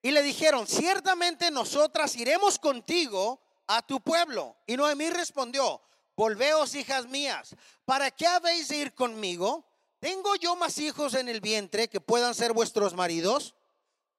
y 0.00 0.10
le 0.10 0.22
dijeron, 0.22 0.66
ciertamente 0.66 1.50
nosotras 1.50 2.16
iremos 2.16 2.58
contigo 2.58 3.42
a 3.66 3.86
tu 3.86 4.00
pueblo. 4.00 4.56
Y 4.66 4.78
Noemí 4.78 5.10
respondió, 5.10 5.82
volveos 6.16 6.74
hijas 6.74 7.06
mías, 7.08 7.54
¿para 7.84 8.10
qué 8.10 8.26
habéis 8.26 8.68
de 8.68 8.78
ir 8.78 8.94
conmigo? 8.94 9.66
¿Tengo 9.98 10.34
yo 10.36 10.56
más 10.56 10.78
hijos 10.78 11.12
en 11.12 11.28
el 11.28 11.42
vientre 11.42 11.88
que 11.88 12.00
puedan 12.00 12.34
ser 12.34 12.54
vuestros 12.54 12.94
maridos? 12.94 13.54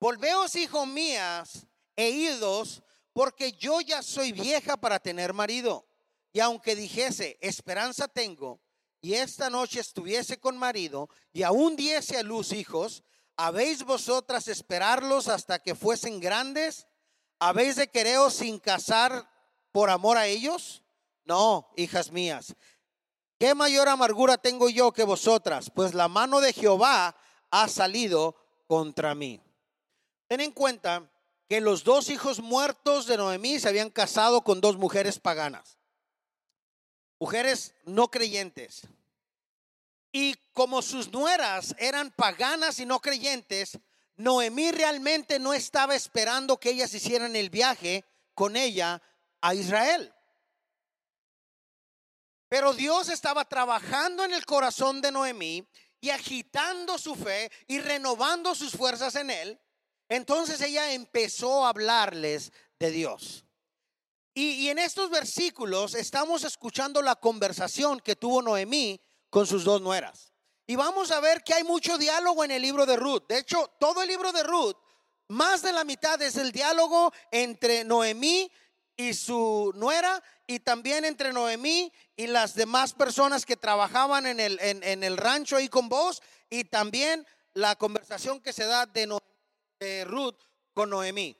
Volveos, 0.01 0.55
hijos 0.55 0.87
mías, 0.87 1.67
e 1.95 2.09
idos, 2.09 2.81
porque 3.13 3.51
yo 3.51 3.81
ya 3.81 4.01
soy 4.01 4.31
vieja 4.31 4.75
para 4.75 4.99
tener 4.99 5.31
marido. 5.31 5.85
Y 6.33 6.39
aunque 6.39 6.75
dijese, 6.75 7.37
esperanza 7.39 8.07
tengo, 8.07 8.59
y 8.99 9.13
esta 9.13 9.51
noche 9.51 9.79
estuviese 9.79 10.39
con 10.39 10.57
marido, 10.57 11.07
y 11.31 11.43
aún 11.43 11.75
diese 11.75 12.17
a 12.17 12.23
luz 12.23 12.51
hijos, 12.51 13.03
¿habéis 13.37 13.83
vosotras 13.83 14.47
esperarlos 14.47 15.27
hasta 15.27 15.59
que 15.59 15.75
fuesen 15.75 16.19
grandes? 16.19 16.87
¿Habéis 17.37 17.75
de 17.75 17.87
quereros 17.87 18.33
sin 18.33 18.57
casar 18.57 19.29
por 19.71 19.91
amor 19.91 20.17
a 20.17 20.25
ellos? 20.25 20.81
No, 21.25 21.71
hijas 21.77 22.11
mías. 22.11 22.55
¿Qué 23.37 23.53
mayor 23.53 23.87
amargura 23.87 24.39
tengo 24.39 24.67
yo 24.67 24.93
que 24.93 25.03
vosotras? 25.03 25.69
Pues 25.69 25.93
la 25.93 26.07
mano 26.07 26.41
de 26.41 26.53
Jehová 26.53 27.15
ha 27.51 27.67
salido 27.67 28.35
contra 28.65 29.13
mí. 29.13 29.39
Ten 30.31 30.39
en 30.39 30.53
cuenta 30.53 31.11
que 31.49 31.59
los 31.59 31.83
dos 31.83 32.09
hijos 32.09 32.39
muertos 32.39 33.05
de 33.05 33.17
Noemí 33.17 33.59
se 33.59 33.67
habían 33.67 33.89
casado 33.89 34.45
con 34.45 34.61
dos 34.61 34.77
mujeres 34.77 35.19
paganas, 35.19 35.77
mujeres 37.19 37.75
no 37.83 38.09
creyentes. 38.09 38.87
Y 40.13 40.35
como 40.53 40.81
sus 40.83 41.11
nueras 41.11 41.75
eran 41.77 42.11
paganas 42.11 42.79
y 42.79 42.85
no 42.85 43.01
creyentes, 43.01 43.77
Noemí 44.15 44.71
realmente 44.71 45.37
no 45.37 45.53
estaba 45.53 45.95
esperando 45.95 46.61
que 46.61 46.69
ellas 46.69 46.93
hicieran 46.93 47.35
el 47.35 47.49
viaje 47.49 48.05
con 48.33 48.55
ella 48.55 49.01
a 49.41 49.53
Israel. 49.53 50.13
Pero 52.47 52.71
Dios 52.71 53.09
estaba 53.09 53.43
trabajando 53.43 54.23
en 54.23 54.31
el 54.31 54.45
corazón 54.45 55.01
de 55.01 55.11
Noemí 55.11 55.67
y 55.99 56.09
agitando 56.09 56.97
su 56.97 57.15
fe 57.15 57.51
y 57.67 57.81
renovando 57.81 58.55
sus 58.55 58.71
fuerzas 58.71 59.15
en 59.15 59.29
él 59.29 59.59
entonces 60.11 60.59
ella 60.59 60.91
empezó 60.91 61.65
a 61.65 61.69
hablarles 61.69 62.51
de 62.77 62.91
Dios. 62.91 63.45
Y, 64.33 64.67
en 64.67 64.77
estos 64.77 65.09
versículos 65.09 65.95
estamos 65.95 66.43
escuchando 66.43 67.01
la 67.01 67.15
conversación 67.15 67.99
que 67.99 68.17
tuvo 68.17 68.41
Noemí 68.41 68.99
con 69.29 69.47
sus 69.47 69.63
dos 69.63 69.81
nueras. 69.81 70.33
Y 70.67 70.75
vamos 70.75 71.11
a 71.11 71.21
ver 71.21 71.43
que 71.43 71.53
hay 71.53 71.63
mucho 71.63 71.97
diálogo 71.97 72.43
en 72.43 72.51
el 72.51 72.61
libro 72.61 72.85
de 72.85 72.97
Ruth. 72.97 73.23
De 73.29 73.37
hecho, 73.37 73.71
todo 73.79 74.01
el 74.01 74.09
libro 74.09 74.33
de 74.33 74.43
Ruth, 74.43 74.75
más 75.29 75.61
de 75.61 75.71
la 75.71 75.85
mitad 75.85 76.21
es 76.21 76.35
el 76.35 76.51
diálogo 76.51 77.13
entre 77.31 77.85
Noemí 77.85 78.51
y 78.97 79.13
su 79.13 79.71
nuera 79.75 80.21
y 80.45 80.59
también 80.59 81.05
entre 81.05 81.31
Noemí 81.31 81.91
y 82.17 82.27
las 82.27 82.55
demás 82.55 82.91
personas 82.91 83.45
que 83.45 83.55
trabajaban 83.55 84.25
en 84.25 84.41
el, 84.41 84.59
en, 84.61 85.03
el 85.03 85.15
rancho 85.15 85.55
ahí 85.55 85.69
con 85.69 85.87
vos 85.87 86.21
y 86.49 86.65
también 86.65 87.25
la 87.53 87.77
conversación 87.77 88.41
que 88.41 88.51
se 88.51 88.65
da 88.65 88.85
de, 88.85 89.07
Ruth 90.05 90.37
con 90.73 90.89
Noemí, 90.89 91.37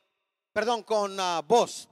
perdón, 0.52 0.84
con 0.84 1.18
vos. 1.48 1.90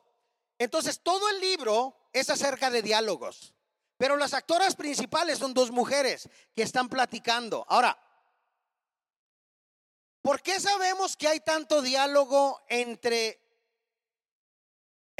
Entonces 0.57 1.01
todo 1.01 1.29
el 1.29 1.39
libro 1.39 2.09
es 2.11 2.29
acerca 2.29 2.69
de 2.69 2.81
diálogos, 2.81 3.53
pero 3.97 4.17
las 4.17 4.33
actoras 4.33 4.75
principales 4.75 5.37
son 5.37 5.53
dos 5.53 5.71
mujeres 5.71 6.27
que 6.55 6.63
están 6.63 6.89
platicando. 6.89 7.65
Ahora, 7.69 7.97
¿por 10.21 10.41
qué 10.41 10.59
sabemos 10.59 11.15
que 11.15 11.27
hay 11.27 11.39
tanto 11.39 11.81
diálogo 11.81 12.61
entre 12.67 13.39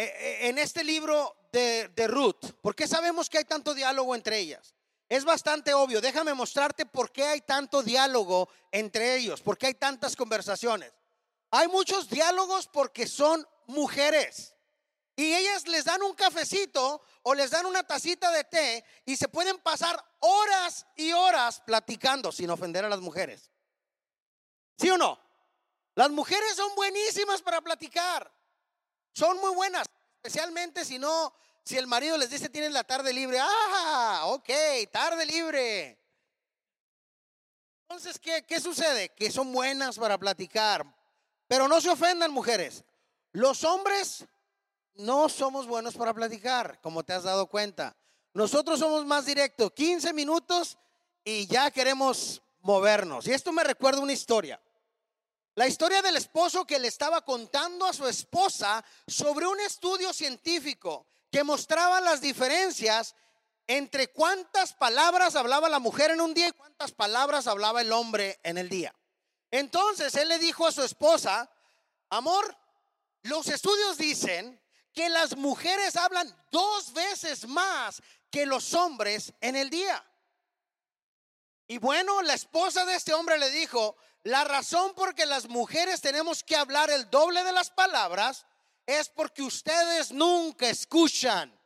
eh, 0.01 0.13
eh, 0.17 0.47
en 0.47 0.57
este 0.57 0.81
libro 0.81 1.35
de, 1.51 2.07
Ruth, 2.07 2.53
¿por 2.61 2.73
qué 2.73 2.87
sabemos 2.87 3.29
que 3.29 3.39
hay 3.39 3.43
tanto 3.43 3.73
diálogo 3.73 4.15
entre 4.15 4.39
ellas? 4.39 4.73
Es 5.09 5.25
bastante 5.25 5.73
obvio. 5.73 5.99
Déjame 5.99 6.33
mostrarte 6.33 6.85
por 6.85 7.11
qué 7.11 7.25
hay 7.25 7.41
tanto 7.41 7.83
diálogo 7.83 8.47
entre 8.71 9.17
ellos, 9.17 9.41
por 9.41 9.57
qué 9.57 9.67
hay 9.67 9.73
tantas 9.73 10.15
conversaciones. 10.15 10.93
Hay 11.51 11.67
muchos 11.67 12.09
diálogos 12.09 12.67
porque 12.67 13.07
son 13.07 13.47
mujeres. 13.67 14.55
Y 15.15 15.33
ellas 15.33 15.67
les 15.67 15.85
dan 15.85 16.01
un 16.01 16.13
cafecito 16.13 17.01
o 17.23 17.33
les 17.33 17.51
dan 17.51 17.65
una 17.65 17.83
tacita 17.83 18.31
de 18.31 18.43
té 18.45 18.85
y 19.05 19.17
se 19.17 19.27
pueden 19.27 19.57
pasar 19.57 20.01
horas 20.19 20.85
y 20.95 21.11
horas 21.11 21.61
platicando 21.65 22.31
sin 22.31 22.49
ofender 22.49 22.85
a 22.85 22.89
las 22.89 23.01
mujeres. 23.01 23.51
¿Sí 24.77 24.89
o 24.89 24.97
no? 24.97 25.19
Las 25.95 26.09
mujeres 26.09 26.55
son 26.55 26.73
buenísimas 26.75 27.41
para 27.41 27.59
platicar. 27.59 28.31
Son 29.11 29.37
muy 29.39 29.53
buenas, 29.53 29.87
especialmente 30.23 30.85
si 30.85 30.97
no, 30.97 31.33
si 31.65 31.77
el 31.77 31.87
marido 31.87 32.17
les 32.17 32.29
dice 32.29 32.47
tienen 32.47 32.71
la 32.71 32.85
tarde 32.85 33.11
libre. 33.11 33.39
Ah, 33.41 34.21
ok, 34.27 34.49
tarde 34.91 35.25
libre. 35.25 35.99
Entonces, 37.81 38.19
¿qué, 38.19 38.45
¿qué 38.45 38.61
sucede? 38.61 39.09
Que 39.09 39.31
son 39.31 39.51
buenas 39.51 39.97
para 39.97 40.17
platicar. 40.17 40.85
Pero 41.49 41.67
no 41.67 41.81
se 41.81 41.89
ofendan, 41.89 42.31
mujeres. 42.31 42.83
Los 43.31 43.63
hombres 43.63 44.23
no 44.93 45.27
somos 45.29 45.65
buenos 45.65 45.95
para 45.95 46.13
platicar, 46.13 46.79
como 46.79 47.03
te 47.03 47.11
has 47.11 47.23
dado 47.23 47.47
cuenta. 47.47 47.97
Nosotros 48.35 48.77
somos 48.79 49.03
más 49.07 49.25
directos, 49.25 49.71
15 49.71 50.13
minutos 50.13 50.77
y 51.23 51.47
ya 51.47 51.71
queremos 51.71 52.43
movernos. 52.61 53.27
Y 53.27 53.31
esto 53.31 53.51
me 53.51 53.63
recuerda 53.63 53.99
una 53.99 54.13
historia. 54.13 54.61
La 55.55 55.67
historia 55.67 56.03
del 56.03 56.17
esposo 56.17 56.65
que 56.65 56.77
le 56.77 56.87
estaba 56.87 57.25
contando 57.25 57.87
a 57.87 57.93
su 57.93 58.07
esposa 58.07 58.85
sobre 59.07 59.47
un 59.47 59.59
estudio 59.61 60.13
científico 60.13 61.07
que 61.31 61.43
mostraba 61.43 61.99
las 61.99 62.21
diferencias 62.21 63.15
entre 63.65 64.09
cuántas 64.09 64.73
palabras 64.73 65.35
hablaba 65.35 65.67
la 65.67 65.79
mujer 65.79 66.11
en 66.11 66.21
un 66.21 66.35
día 66.35 66.49
y 66.49 66.51
cuántas 66.51 66.91
palabras 66.91 67.47
hablaba 67.47 67.81
el 67.81 67.91
hombre 67.91 68.39
en 68.43 68.59
el 68.59 68.69
día. 68.69 68.93
Entonces 69.51 70.13
él 70.15 70.29
le 70.29 70.39
dijo 70.39 70.67
a 70.67 70.71
su 70.71 70.83
esposa, 70.83 71.49
amor, 72.09 72.55
los 73.23 73.47
estudios 73.47 73.97
dicen 73.97 74.59
que 74.93 75.09
las 75.09 75.35
mujeres 75.35 75.95
hablan 75.95 76.33
dos 76.51 76.93
veces 76.93 77.47
más 77.47 78.01
que 78.29 78.45
los 78.45 78.73
hombres 78.73 79.33
en 79.41 79.55
el 79.55 79.69
día. 79.69 80.03
Y 81.67 81.77
bueno, 81.77 82.21
la 82.21 82.33
esposa 82.33 82.85
de 82.85 82.95
este 82.95 83.13
hombre 83.13 83.37
le 83.37 83.49
dijo, 83.51 83.95
la 84.23 84.43
razón 84.43 84.93
por 84.93 85.15
que 85.15 85.25
las 85.25 85.47
mujeres 85.47 86.01
tenemos 86.01 86.43
que 86.43 86.55
hablar 86.55 86.89
el 86.89 87.09
doble 87.09 87.43
de 87.43 87.51
las 87.51 87.69
palabras 87.69 88.45
es 88.85 89.09
porque 89.09 89.43
ustedes 89.43 90.11
nunca 90.11 90.67
escuchan. 90.67 91.57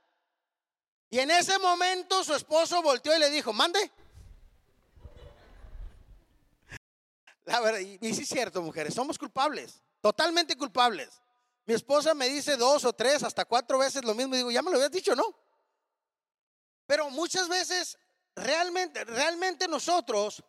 Y 1.09 1.19
en 1.19 1.31
ese 1.31 1.57
momento 1.59 2.23
su 2.23 2.33
esposo 2.33 2.81
volteó 2.81 3.15
y 3.15 3.19
le 3.19 3.29
dijo, 3.29 3.53
mande. 3.53 3.91
La 7.45 7.59
verdad, 7.59 7.79
y, 7.79 8.13
sí 8.13 8.21
es 8.21 8.29
cierto, 8.29 8.61
mujeres, 8.61 8.93
somos 8.93 9.17
culpables, 9.17 9.81
totalmente 10.01 10.55
culpables. 10.55 11.21
Mi 11.65 11.73
esposa 11.73 12.13
me 12.13 12.29
dice 12.29 12.57
dos 12.57 12.85
o 12.85 12.93
tres, 12.93 13.23
hasta 13.23 13.45
cuatro 13.45 13.77
veces 13.77 14.03
lo 14.03 14.13
mismo 14.13 14.35
y 14.35 14.37
digo, 14.37 14.51
ya 14.51 14.61
me 14.61 14.71
lo 14.71 14.77
habías 14.77 14.91
dicho, 14.91 15.15
¿no? 15.15 15.23
Pero 16.85 17.09
muchas 17.09 17.47
veces, 17.47 17.97
realmente, 18.35 19.03
realmente 19.05 19.67
nosotros 19.67 20.43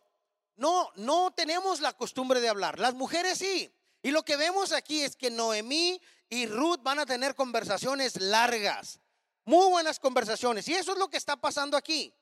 no, 0.57 0.91
no 0.95 1.31
tenemos 1.31 1.81
la 1.81 1.93
costumbre 1.93 2.39
de 2.39 2.49
hablar. 2.49 2.79
Las 2.79 2.93
mujeres 2.93 3.37
sí. 3.37 3.73
Y 4.01 4.11
lo 4.11 4.23
que 4.23 4.37
vemos 4.37 4.71
aquí 4.71 5.01
es 5.01 5.15
que 5.15 5.29
Noemí 5.29 6.01
y 6.29 6.45
Ruth 6.47 6.81
van 6.81 6.99
a 6.99 7.05
tener 7.05 7.35
conversaciones 7.35 8.19
largas, 8.19 8.99
muy 9.45 9.67
buenas 9.69 9.99
conversaciones. 9.99 10.67
Y 10.67 10.73
eso 10.73 10.93
es 10.93 10.97
lo 10.97 11.09
que 11.09 11.17
está 11.17 11.37
pasando 11.37 11.77
aquí. 11.77 12.13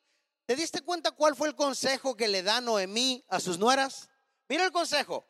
¿Te 0.45 0.55
diste 0.55 0.81
cuenta 0.81 1.11
cuál 1.11 1.35
fue 1.35 1.47
el 1.47 1.55
consejo 1.55 2.15
que 2.15 2.27
le 2.27 2.43
da 2.43 2.59
Noemí 2.59 3.23
a 3.29 3.39
sus 3.39 3.57
nueras? 3.57 4.09
Mira 4.47 4.65
el 4.65 4.71
consejo. 4.71 5.25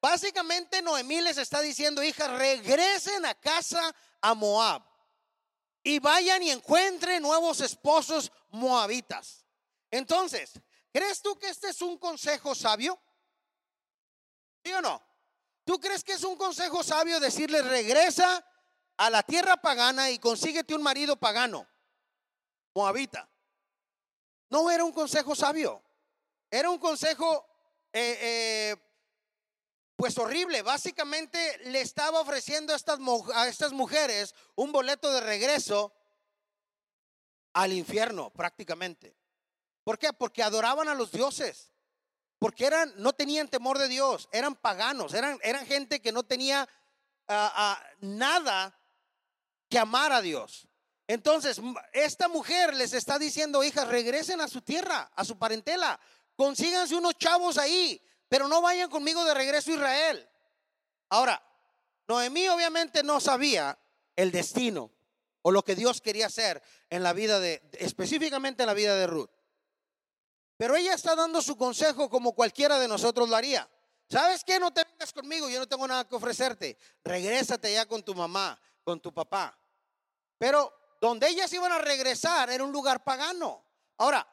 Básicamente 0.00 0.82
Noemí 0.82 1.20
les 1.20 1.38
está 1.38 1.60
diciendo, 1.60 2.02
hijas, 2.02 2.30
regresen 2.30 3.24
a 3.24 3.34
casa 3.34 3.94
a 4.20 4.34
Moab 4.34 4.82
y 5.82 5.98
vayan 5.98 6.42
y 6.42 6.50
encuentren 6.50 7.22
nuevos 7.22 7.60
esposos 7.60 8.30
moabitas. 8.50 9.44
Entonces, 9.90 10.60
¿Crees 10.94 11.22
tú 11.22 11.36
que 11.36 11.48
este 11.48 11.70
es 11.70 11.82
un 11.82 11.98
consejo 11.98 12.54
sabio? 12.54 12.96
¿Sí 14.62 14.72
o 14.72 14.80
no? 14.80 15.02
¿Tú 15.64 15.80
crees 15.80 16.04
que 16.04 16.12
es 16.12 16.22
un 16.22 16.36
consejo 16.36 16.84
sabio 16.84 17.18
decirle 17.18 17.62
regresa 17.62 18.46
a 18.96 19.10
la 19.10 19.24
tierra 19.24 19.56
pagana 19.56 20.10
y 20.10 20.20
consíguete 20.20 20.72
un 20.72 20.84
marido 20.84 21.16
pagano, 21.16 21.66
moabita? 22.76 23.28
No 24.50 24.70
era 24.70 24.84
un 24.84 24.92
consejo 24.92 25.34
sabio, 25.34 25.82
era 26.48 26.70
un 26.70 26.78
consejo 26.78 27.44
eh, 27.94 28.18
eh, 28.20 28.76
pues 29.96 30.18
horrible. 30.18 30.62
Básicamente 30.62 31.58
le 31.66 31.80
estaba 31.80 32.20
ofreciendo 32.20 32.72
a 32.72 32.76
estas, 33.48 33.72
mujeres 33.72 34.34
un 34.56 34.72
boleto 34.72 35.12
de 35.12 35.20
regreso 35.20 35.94
al 37.52 37.72
infierno 37.72 38.30
prácticamente. 38.30 39.16
¿Por 39.84 39.98
qué? 39.98 40.12
Porque 40.12 40.42
adoraban 40.42 40.88
a 40.88 40.94
los 40.94 41.12
dioses. 41.12 41.70
Porque 42.40 42.66
eran, 42.66 42.92
no 42.96 43.12
tenían 43.12 43.48
temor 43.48 43.78
de 43.78 43.86
Dios, 43.86 44.28
eran 44.32 44.56
paganos, 44.56 45.14
eran, 45.14 45.38
eran 45.42 45.64
gente 45.64 46.02
que 46.02 46.10
no 46.10 46.24
tenía 46.24 46.68
ah, 47.28 47.52
ah, 47.56 47.86
nada 48.00 48.76
que 49.70 49.78
amar 49.78 50.12
a 50.12 50.20
Dios. 50.20 50.66
Entonces, 51.06 51.60
esta 51.92 52.28
mujer 52.28 52.74
les 52.74 52.92
está 52.92 53.18
diciendo, 53.18 53.62
hijas, 53.62 53.88
regresen 53.88 54.40
a 54.40 54.48
su 54.48 54.62
tierra, 54.62 55.10
a 55.14 55.24
su 55.24 55.38
parentela, 55.38 56.00
consíganse 56.36 56.94
unos 56.94 57.16
chavos 57.16 57.58
ahí, 57.58 58.00
pero 58.28 58.48
no 58.48 58.60
vayan 58.62 58.90
conmigo 58.90 59.24
de 59.24 59.34
regreso 59.34 59.70
a 59.70 59.74
Israel. 59.74 60.28
Ahora, 61.08 61.42
Noemí 62.08 62.48
obviamente 62.48 63.02
no 63.02 63.20
sabía 63.20 63.78
el 64.16 64.30
destino 64.30 64.90
o 65.42 65.50
lo 65.50 65.62
que 65.62 65.74
Dios 65.74 66.00
quería 66.00 66.26
hacer 66.26 66.62
en 66.90 67.02
la 67.02 67.12
vida 67.12 67.38
de, 67.40 67.62
específicamente 67.78 68.62
en 68.62 68.66
la 68.66 68.74
vida 68.74 68.96
de 68.96 69.06
Ruth. 69.06 69.30
Pero 70.56 70.76
ella 70.76 70.94
está 70.94 71.14
dando 71.14 71.42
su 71.42 71.56
consejo 71.56 72.08
como 72.08 72.32
cualquiera 72.32 72.78
de 72.78 72.88
nosotros 72.88 73.28
lo 73.28 73.36
haría. 73.36 73.68
¿Sabes 74.08 74.44
qué? 74.44 74.58
No 74.58 74.72
te 74.72 74.84
vengas 74.84 75.12
conmigo, 75.12 75.48
yo 75.48 75.58
no 75.58 75.66
tengo 75.66 75.86
nada 75.86 76.08
que 76.08 76.14
ofrecerte. 76.14 76.78
Regrésate 77.02 77.72
ya 77.72 77.86
con 77.86 78.02
tu 78.02 78.14
mamá, 78.14 78.58
con 78.84 79.00
tu 79.00 79.12
papá. 79.12 79.58
Pero 80.38 80.72
donde 81.00 81.28
ellas 81.28 81.52
iban 81.52 81.72
a 81.72 81.78
regresar 81.78 82.50
era 82.50 82.64
un 82.64 82.72
lugar 82.72 83.02
pagano. 83.02 83.64
Ahora, 83.98 84.26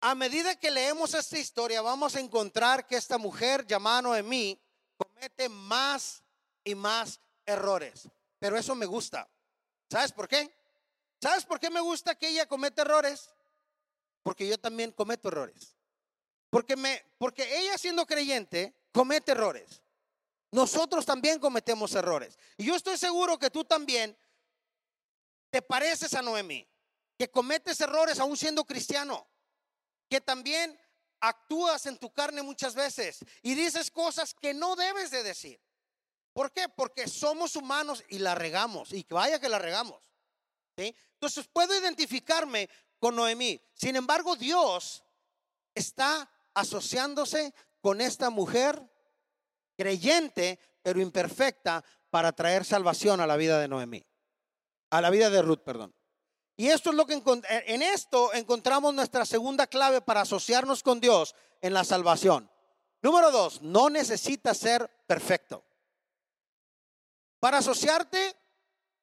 a 0.00 0.14
medida 0.14 0.54
que 0.54 0.70
leemos 0.70 1.14
esta 1.14 1.38
historia, 1.38 1.82
vamos 1.82 2.14
a 2.16 2.20
encontrar 2.20 2.86
que 2.86 2.96
esta 2.96 3.18
mujer 3.18 3.66
llamada 3.66 4.02
Noemí 4.02 4.60
comete 4.96 5.48
más 5.48 6.22
y 6.64 6.74
más 6.74 7.20
errores. 7.44 8.08
Pero 8.38 8.56
eso 8.58 8.74
me 8.74 8.86
gusta. 8.86 9.28
¿Sabes 9.90 10.12
por 10.12 10.28
qué? 10.28 10.54
¿Sabes 11.20 11.44
por 11.44 11.58
qué 11.58 11.70
me 11.70 11.80
gusta 11.80 12.14
que 12.14 12.28
ella 12.28 12.46
cometa 12.46 12.82
errores? 12.82 13.30
Porque 14.22 14.46
yo 14.46 14.58
también 14.58 14.92
cometo 14.92 15.28
errores. 15.28 15.76
Porque, 16.50 16.76
me, 16.76 17.04
porque 17.18 17.58
ella 17.58 17.78
siendo 17.78 18.06
creyente 18.06 18.74
comete 18.92 19.32
errores. 19.32 19.82
Nosotros 20.50 21.04
también 21.04 21.38
cometemos 21.38 21.94
errores. 21.94 22.38
Y 22.56 22.64
yo 22.64 22.76
estoy 22.76 22.96
seguro 22.98 23.38
que 23.38 23.50
tú 23.50 23.64
también 23.64 24.16
te 25.50 25.62
pareces 25.62 26.14
a 26.14 26.22
Noemí, 26.22 26.66
que 27.18 27.30
cometes 27.30 27.80
errores 27.80 28.18
aún 28.20 28.36
siendo 28.36 28.64
cristiano, 28.64 29.26
que 30.08 30.20
también 30.20 30.78
actúas 31.20 31.86
en 31.86 31.98
tu 31.98 32.12
carne 32.12 32.42
muchas 32.42 32.74
veces 32.74 33.24
y 33.42 33.54
dices 33.54 33.90
cosas 33.90 34.34
que 34.34 34.54
no 34.54 34.76
debes 34.76 35.10
de 35.10 35.22
decir. 35.22 35.60
¿Por 36.32 36.52
qué? 36.52 36.68
Porque 36.68 37.08
somos 37.08 37.56
humanos 37.56 38.04
y 38.10 38.18
la 38.18 38.34
regamos. 38.34 38.92
Y 38.92 39.06
vaya 39.08 39.40
que 39.40 39.48
la 39.48 39.58
regamos. 39.58 40.02
Entonces 40.76 41.48
puedo 41.50 41.74
identificarme 41.74 42.68
con 42.98 43.16
Noemí. 43.16 43.58
Sin 43.72 43.96
embargo, 43.96 44.36
Dios 44.36 45.02
está 45.74 46.30
asociándose 46.52 47.54
con 47.80 48.02
esta 48.02 48.28
mujer 48.28 48.82
creyente, 49.78 50.58
pero 50.82 51.00
imperfecta, 51.00 51.82
para 52.10 52.32
traer 52.32 52.64
salvación 52.64 53.20
a 53.20 53.26
la 53.26 53.36
vida 53.36 53.58
de 53.58 53.68
Noemí, 53.68 54.06
a 54.90 55.00
la 55.00 55.10
vida 55.10 55.30
de 55.30 55.42
Ruth, 55.42 55.62
perdón. 55.64 55.94
Y 56.56 56.68
esto 56.68 56.90
es 56.90 56.96
lo 56.96 57.06
que 57.06 57.22
en 57.66 57.82
esto 57.82 58.32
encontramos 58.32 58.94
nuestra 58.94 59.26
segunda 59.26 59.66
clave 59.66 60.00
para 60.00 60.22
asociarnos 60.22 60.82
con 60.82 61.00
Dios 61.00 61.34
en 61.60 61.74
la 61.74 61.84
salvación. 61.84 62.50
Número 63.02 63.30
dos, 63.30 63.60
no 63.60 63.90
necesitas 63.90 64.56
ser 64.56 64.88
perfecto. 65.06 65.64
Para 67.38 67.58
asociarte 67.58 68.36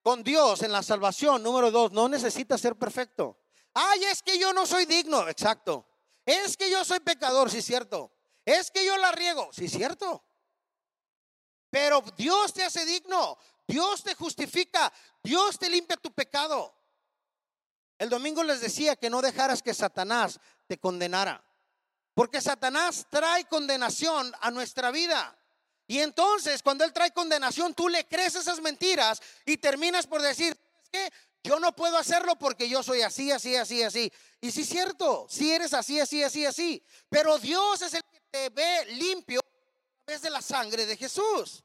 con 0.01 0.23
Dios 0.23 0.63
en 0.63 0.71
la 0.71 0.81
salvación, 0.81 1.43
número 1.43 1.69
dos, 1.69 1.91
no 1.91 2.09
necesitas 2.09 2.59
ser 2.59 2.75
perfecto. 2.75 3.37
Ay, 3.73 4.03
es 4.05 4.23
que 4.23 4.39
yo 4.39 4.51
no 4.51 4.65
soy 4.65 4.85
digno, 4.85 5.29
exacto. 5.29 5.87
Es 6.25 6.57
que 6.57 6.71
yo 6.71 6.83
soy 6.83 6.99
pecador, 7.01 7.51
sí, 7.51 7.61
cierto. 7.61 8.11
Es 8.43 8.71
que 8.71 8.85
yo 8.85 8.97
la 8.97 9.11
riego, 9.11 9.49
sí, 9.53 9.69
cierto. 9.69 10.23
Pero 11.69 12.03
Dios 12.17 12.53
te 12.53 12.63
hace 12.63 12.85
digno, 12.85 13.37
Dios 13.67 14.03
te 14.03 14.15
justifica, 14.15 14.91
Dios 15.21 15.57
te 15.57 15.69
limpia 15.69 15.97
tu 15.97 16.11
pecado. 16.11 16.82
El 18.03 18.09
domingo 18.09 18.43
les 18.43 18.59
decía 18.59 18.97
que 18.97 19.09
no 19.09 19.21
dejaras 19.21 19.63
que 19.63 19.73
Satanás 19.73 20.37
te 20.67 20.77
condenara. 20.77 21.41
Porque 22.13 22.41
Satanás 22.41 23.07
trae 23.09 23.45
condenación 23.45 24.29
a 24.41 24.51
nuestra 24.51 24.91
vida. 24.91 25.33
Y 25.87 25.99
entonces 25.99 26.61
cuando 26.61 26.83
Él 26.83 26.91
trae 26.91 27.11
condenación, 27.11 27.73
tú 27.73 27.87
le 27.87 28.05
crees 28.05 28.35
esas 28.35 28.59
mentiras 28.59 29.21
y 29.45 29.55
terminas 29.55 30.05
por 30.05 30.21
decir, 30.21 30.51
es 30.51 30.89
que 30.91 31.13
yo 31.45 31.61
no 31.61 31.73
puedo 31.73 31.97
hacerlo 31.97 32.35
porque 32.35 32.67
yo 32.67 32.83
soy 32.83 33.03
así, 33.03 33.31
así, 33.31 33.55
así, 33.55 33.81
así. 33.83 34.11
Y 34.41 34.51
sí 34.51 34.63
es 34.63 34.67
cierto, 34.67 35.25
si 35.29 35.53
eres 35.53 35.73
así, 35.73 35.97
así, 36.01 36.23
así, 36.23 36.45
así. 36.45 36.83
Pero 37.07 37.37
Dios 37.37 37.83
es 37.83 37.93
el 37.93 38.03
que 38.03 38.19
te 38.29 38.49
ve 38.49 38.85
limpio 38.95 39.39
a 39.39 40.05
través 40.05 40.21
de 40.21 40.29
la 40.29 40.41
sangre 40.41 40.85
de 40.85 40.97
Jesús. 40.97 41.63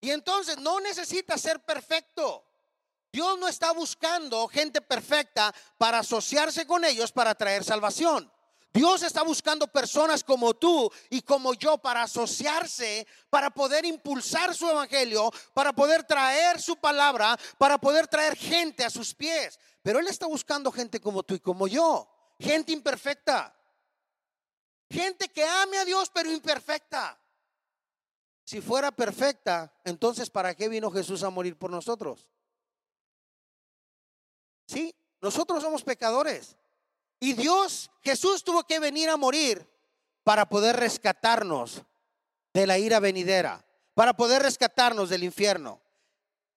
Y 0.00 0.12
entonces 0.12 0.58
no 0.58 0.78
necesitas 0.78 1.40
ser 1.40 1.58
perfecto. 1.64 2.49
Dios 3.12 3.38
no 3.38 3.48
está 3.48 3.72
buscando 3.72 4.46
gente 4.48 4.80
perfecta 4.80 5.52
para 5.76 5.98
asociarse 5.98 6.66
con 6.66 6.84
ellos 6.84 7.10
para 7.12 7.34
traer 7.34 7.64
salvación. 7.64 8.30
Dios 8.72 9.02
está 9.02 9.22
buscando 9.22 9.66
personas 9.66 10.22
como 10.22 10.54
tú 10.54 10.90
y 11.08 11.22
como 11.22 11.54
yo 11.54 11.78
para 11.78 12.04
asociarse, 12.04 13.04
para 13.28 13.50
poder 13.50 13.84
impulsar 13.84 14.54
su 14.54 14.68
evangelio, 14.68 15.32
para 15.52 15.72
poder 15.72 16.04
traer 16.04 16.60
su 16.60 16.76
palabra, 16.76 17.36
para 17.58 17.78
poder 17.78 18.06
traer 18.06 18.36
gente 18.36 18.84
a 18.84 18.90
sus 18.90 19.12
pies. 19.12 19.58
Pero 19.82 19.98
Él 19.98 20.06
está 20.06 20.26
buscando 20.26 20.70
gente 20.70 21.00
como 21.00 21.24
tú 21.24 21.34
y 21.34 21.40
como 21.40 21.66
yo, 21.66 22.08
gente 22.38 22.70
imperfecta, 22.70 23.56
gente 24.88 25.28
que 25.28 25.44
ame 25.44 25.78
a 25.78 25.84
Dios 25.84 26.08
pero 26.14 26.30
imperfecta. 26.30 27.18
Si 28.44 28.60
fuera 28.60 28.92
perfecta, 28.92 29.72
entonces 29.84 30.30
¿para 30.30 30.54
qué 30.54 30.68
vino 30.68 30.92
Jesús 30.92 31.24
a 31.24 31.30
morir 31.30 31.56
por 31.56 31.70
nosotros? 31.70 32.26
Sí, 34.70 34.94
nosotros 35.20 35.64
somos 35.64 35.82
pecadores. 35.82 36.56
Y 37.18 37.32
Dios, 37.32 37.90
Jesús 38.02 38.44
tuvo 38.44 38.62
que 38.62 38.78
venir 38.78 39.10
a 39.10 39.16
morir 39.16 39.68
para 40.22 40.48
poder 40.48 40.76
rescatarnos 40.76 41.82
de 42.54 42.68
la 42.68 42.78
ira 42.78 43.00
venidera, 43.00 43.64
para 43.94 44.14
poder 44.14 44.42
rescatarnos 44.42 45.10
del 45.10 45.24
infierno. 45.24 45.80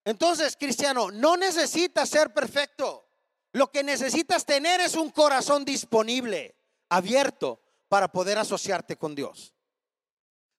Entonces, 0.06 0.56
cristiano, 0.56 1.10
no 1.10 1.38
necesitas 1.38 2.08
ser 2.08 2.32
perfecto. 2.32 3.04
Lo 3.52 3.72
que 3.72 3.82
necesitas 3.82 4.46
tener 4.46 4.80
es 4.80 4.94
un 4.94 5.10
corazón 5.10 5.66
disponible, 5.66 6.56
abierto, 6.90 7.60
para 7.90 8.10
poder 8.10 8.38
asociarte 8.38 8.96
con 8.96 9.16
Dios. 9.16 9.56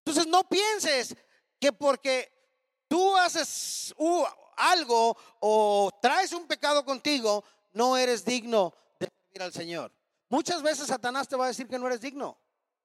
Entonces, 0.05 0.27
no 0.27 0.43
pienses 0.49 1.15
que 1.61 1.73
porque 1.73 2.33
tú 2.89 3.17
haces 3.17 3.95
algo 4.57 5.17
o 5.41 5.91
traes 6.01 6.33
un 6.33 6.47
pecado 6.47 6.85
contigo, 6.85 7.45
no 7.73 7.97
eres 7.97 8.25
digno 8.25 8.75
de 8.99 9.09
servir 9.09 9.43
al 9.43 9.53
Señor. 9.53 9.93
Muchas 10.29 10.63
veces 10.63 10.89
Satanás 10.89 11.29
te 11.29 11.37
va 11.37 11.45
a 11.45 11.49
decir 11.49 11.69
que 11.69 11.79
no 11.79 11.87
eres 11.87 12.01
digno. 12.01 12.39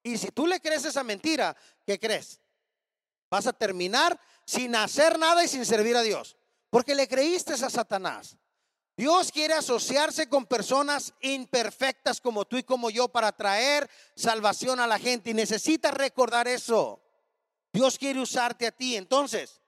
Y 0.03 0.17
si 0.17 0.27
tú 0.29 0.47
le 0.47 0.59
crees 0.59 0.85
esa 0.85 1.03
mentira, 1.03 1.55
¿qué 1.85 1.99
crees? 1.99 2.41
Vas 3.29 3.47
a 3.47 3.53
terminar 3.53 4.19
sin 4.45 4.75
hacer 4.75 5.19
nada 5.19 5.43
y 5.43 5.47
sin 5.47 5.65
servir 5.65 5.95
a 5.95 6.01
Dios. 6.01 6.35
Porque 6.69 6.95
le 6.95 7.07
creíste 7.07 7.53
a 7.53 7.69
Satanás. 7.69 8.37
Dios 8.95 9.31
quiere 9.31 9.53
asociarse 9.53 10.27
con 10.27 10.45
personas 10.45 11.13
imperfectas 11.21 12.19
como 12.19 12.45
tú 12.45 12.57
y 12.57 12.63
como 12.63 12.89
yo 12.89 13.07
para 13.07 13.31
traer 13.31 13.89
salvación 14.15 14.79
a 14.79 14.87
la 14.87 14.99
gente. 14.99 15.29
Y 15.29 15.33
necesitas 15.33 15.93
recordar 15.93 16.47
eso. 16.47 17.01
Dios 17.71 17.97
quiere 17.97 18.19
usarte 18.19 18.67
a 18.67 18.71
ti. 18.71 18.95
Entonces, 18.95 19.61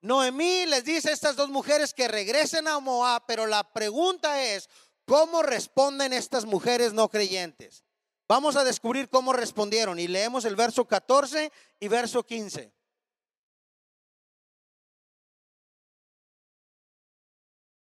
Noemí 0.00 0.66
les 0.66 0.84
dice 0.84 1.10
a 1.10 1.12
estas 1.12 1.36
dos 1.36 1.48
mujeres 1.48 1.92
que 1.92 2.06
regresen 2.06 2.68
a 2.68 2.78
Moab, 2.78 3.24
pero 3.26 3.46
la 3.46 3.72
pregunta 3.72 4.42
es, 4.42 4.68
¿cómo 5.04 5.42
responden 5.42 6.12
estas 6.12 6.44
mujeres 6.44 6.92
no 6.92 7.08
creyentes? 7.08 7.84
Vamos 8.28 8.56
a 8.56 8.64
descubrir 8.64 9.08
cómo 9.08 9.32
respondieron 9.32 9.98
y 9.98 10.06
leemos 10.06 10.44
el 10.44 10.54
verso 10.54 10.86
14 10.86 11.50
y 11.80 11.88
verso 11.88 12.24
15. 12.24 12.72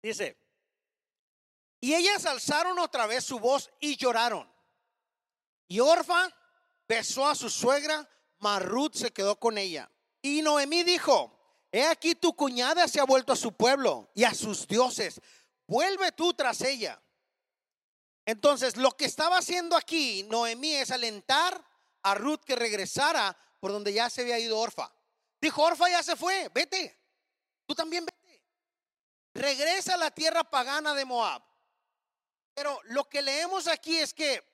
Dice, 0.02 0.38
y 1.80 1.94
ellas 1.94 2.24
alzaron 2.26 2.78
otra 2.78 3.06
vez 3.06 3.24
su 3.24 3.38
voz 3.38 3.70
y 3.80 3.96
lloraron. 3.96 4.50
Y 5.68 5.80
Orfa 5.80 6.34
besó 6.88 7.26
a 7.26 7.34
su 7.34 7.50
suegra, 7.50 8.08
Marut 8.38 8.94
se 8.94 9.12
quedó 9.12 9.38
con 9.38 9.58
ella. 9.58 9.90
Y 10.22 10.42
Noemí 10.42 10.84
dijo, 10.84 11.39
He 11.72 11.86
aquí 11.86 12.14
tu 12.14 12.34
cuñada 12.34 12.88
se 12.88 13.00
ha 13.00 13.04
vuelto 13.04 13.32
a 13.32 13.36
su 13.36 13.52
pueblo 13.52 14.10
y 14.14 14.24
a 14.24 14.34
sus 14.34 14.66
dioses. 14.66 15.20
Vuelve 15.66 16.10
tú 16.12 16.34
tras 16.34 16.60
ella. 16.62 17.00
Entonces, 18.26 18.76
lo 18.76 18.96
que 18.96 19.04
estaba 19.04 19.38
haciendo 19.38 19.76
aquí 19.76 20.24
Noemí 20.24 20.74
es 20.74 20.90
alentar 20.90 21.64
a 22.02 22.14
Ruth 22.14 22.40
que 22.44 22.56
regresara 22.56 23.36
por 23.60 23.72
donde 23.72 23.92
ya 23.92 24.10
se 24.10 24.22
había 24.22 24.38
ido 24.38 24.58
Orfa. 24.58 24.92
Dijo, 25.40 25.62
Orfa 25.62 25.88
ya 25.88 26.02
se 26.02 26.16
fue, 26.16 26.50
vete. 26.52 26.98
Tú 27.66 27.74
también 27.74 28.04
vete. 28.04 28.42
Regresa 29.32 29.94
a 29.94 29.98
la 29.98 30.10
tierra 30.10 30.42
pagana 30.44 30.94
de 30.94 31.04
Moab. 31.04 31.42
Pero 32.54 32.80
lo 32.84 33.08
que 33.08 33.22
leemos 33.22 33.68
aquí 33.68 33.98
es 33.98 34.12
que 34.12 34.44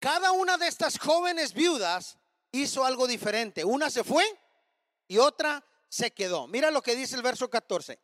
cada 0.00 0.32
una 0.32 0.58
de 0.58 0.66
estas 0.66 0.98
jóvenes 0.98 1.54
viudas 1.54 2.18
hizo 2.52 2.84
algo 2.84 3.06
diferente. 3.06 3.64
Una 3.64 3.90
se 3.90 4.04
fue 4.04 4.24
y 5.08 5.18
otra 5.18 5.64
se 5.88 6.12
quedó. 6.12 6.46
Mira 6.46 6.70
lo 6.70 6.82
que 6.82 6.94
dice 6.94 7.16
el 7.16 7.22
verso 7.22 7.50
14. 7.50 7.98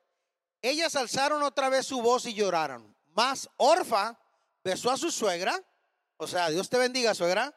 Ellas 0.62 0.97
alzaron 0.97 1.43
otra 1.43 1.69
vez 1.69 1.87
su 1.87 2.01
voz 2.01 2.25
y 2.25 2.35
lloraron. 2.35 2.97
Más 3.14 3.49
Orfa 3.59 4.19
besó 4.64 4.90
a 4.90 4.97
su 4.97 5.11
suegra, 5.11 5.62
o 6.17 6.27
sea, 6.27 6.49
Dios 6.49 6.69
te 6.69 6.79
bendiga, 6.79 7.14
suegra. 7.14 7.55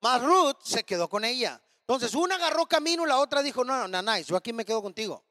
Más 0.00 0.20
Ruth 0.22 0.58
se 0.64 0.82
quedó 0.84 1.08
con 1.08 1.24
ella. 1.24 1.62
Entonces, 1.80 2.14
una 2.14 2.34
agarró 2.34 2.66
camino, 2.66 3.06
la 3.06 3.18
otra 3.18 3.42
dijo, 3.42 3.64
no, 3.64 3.86
no, 3.86 4.02
no, 4.02 4.18
yo 4.18 4.36
aquí 4.36 4.52
me 4.52 4.64
quedo 4.64 4.82
contigo. 4.82 5.24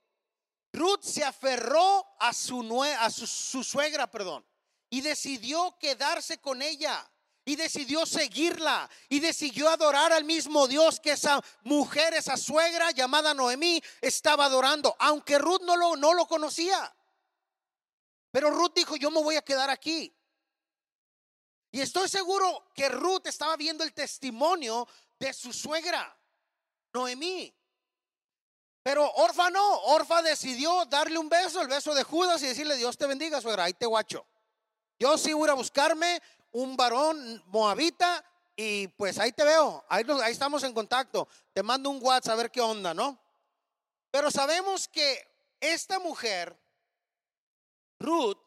Ruth 0.72 1.02
se 1.02 1.26
aferró 1.26 2.06
a 2.20 2.34
su, 2.34 2.84
a 2.84 3.10
su 3.10 3.64
suegra, 3.64 4.10
perdón, 4.10 4.46
y 4.90 5.02
decidió 5.02 5.78
quedarse 5.78 6.38
con 6.38 6.62
ella 6.62 7.11
y 7.44 7.56
decidió 7.56 8.06
seguirla 8.06 8.90
y 9.10 9.20
decidió 9.20 9.70
adorar 9.70 10.14
al 10.14 10.24
mismo 10.24 10.68
Dios 10.68 11.00
que 11.00 11.12
esa 11.12 11.42
mujer, 11.64 12.14
esa 12.14 12.38
suegra 12.38 12.92
llamada 12.92 13.34
Noemí 13.34 13.82
estaba 14.00 14.46
adorando, 14.46 14.96
aunque 15.00 15.40
Ruth 15.40 15.62
no 15.62 15.76
lo, 15.76 15.96
no 15.96 16.14
lo 16.14 16.28
conocía. 16.28 16.94
Pero 18.32 18.52
Ruth 18.52 18.74
dijo, 18.76 18.96
yo 18.96 19.12
me 19.12 19.22
voy 19.22 19.36
a 19.36 19.42
quedar 19.42 19.70
aquí. 19.70 20.16
Y 21.72 21.82
estoy 21.82 22.10
seguro 22.10 22.70
que 22.74 22.90
Ruth 22.90 23.26
estaba 23.26 23.56
viendo 23.56 23.84
el 23.84 23.94
testimonio 23.94 24.88
de 25.18 25.34
su 25.34 25.52
suegra, 25.52 26.18
Noemí. 26.94 27.54
Pero 28.84 29.10
Orfa 29.12 29.50
no, 29.50 29.80
Orfa 29.84 30.22
decidió 30.22 30.86
darle 30.86 31.18
un 31.18 31.30
beso, 31.30 31.62
el 31.62 31.68
beso 31.68 31.94
de 31.94 32.04
Judas 32.04 32.42
y 32.42 32.48
decirle, 32.48 32.76
Dios 32.76 32.98
te 32.98 33.06
bendiga, 33.08 33.40
suegra, 33.40 33.66
ahí 33.66 33.74
te 33.74 33.86
guacho. 33.86 34.26
Yo 35.00 35.18
sí 35.18 35.34
voy 35.34 35.50
a 35.50 35.54
buscarme 35.54 36.22
un 36.52 36.76
varón 36.76 37.44
moabita 37.48 38.24
y 38.56 38.88
pues 38.90 39.18
ahí 39.18 39.32
te 39.32 39.44
veo, 39.44 39.84
ahí, 39.90 40.04
estamos 40.30 40.64
en 40.64 40.74
contacto. 40.74 41.28
Te 41.54 41.64
mando 41.64 41.90
un 41.90 42.00
WhatsApp 42.02 42.34
a 42.34 42.36
ver 42.36 42.52
qué 42.52 42.62
onda, 42.62 42.94
¿no? 42.94 43.20
Pero 44.12 44.30
sabemos 44.30 44.88
que 44.88 45.56
esta 45.60 46.00
mujer, 46.00 46.58
Ruth, 48.00 48.38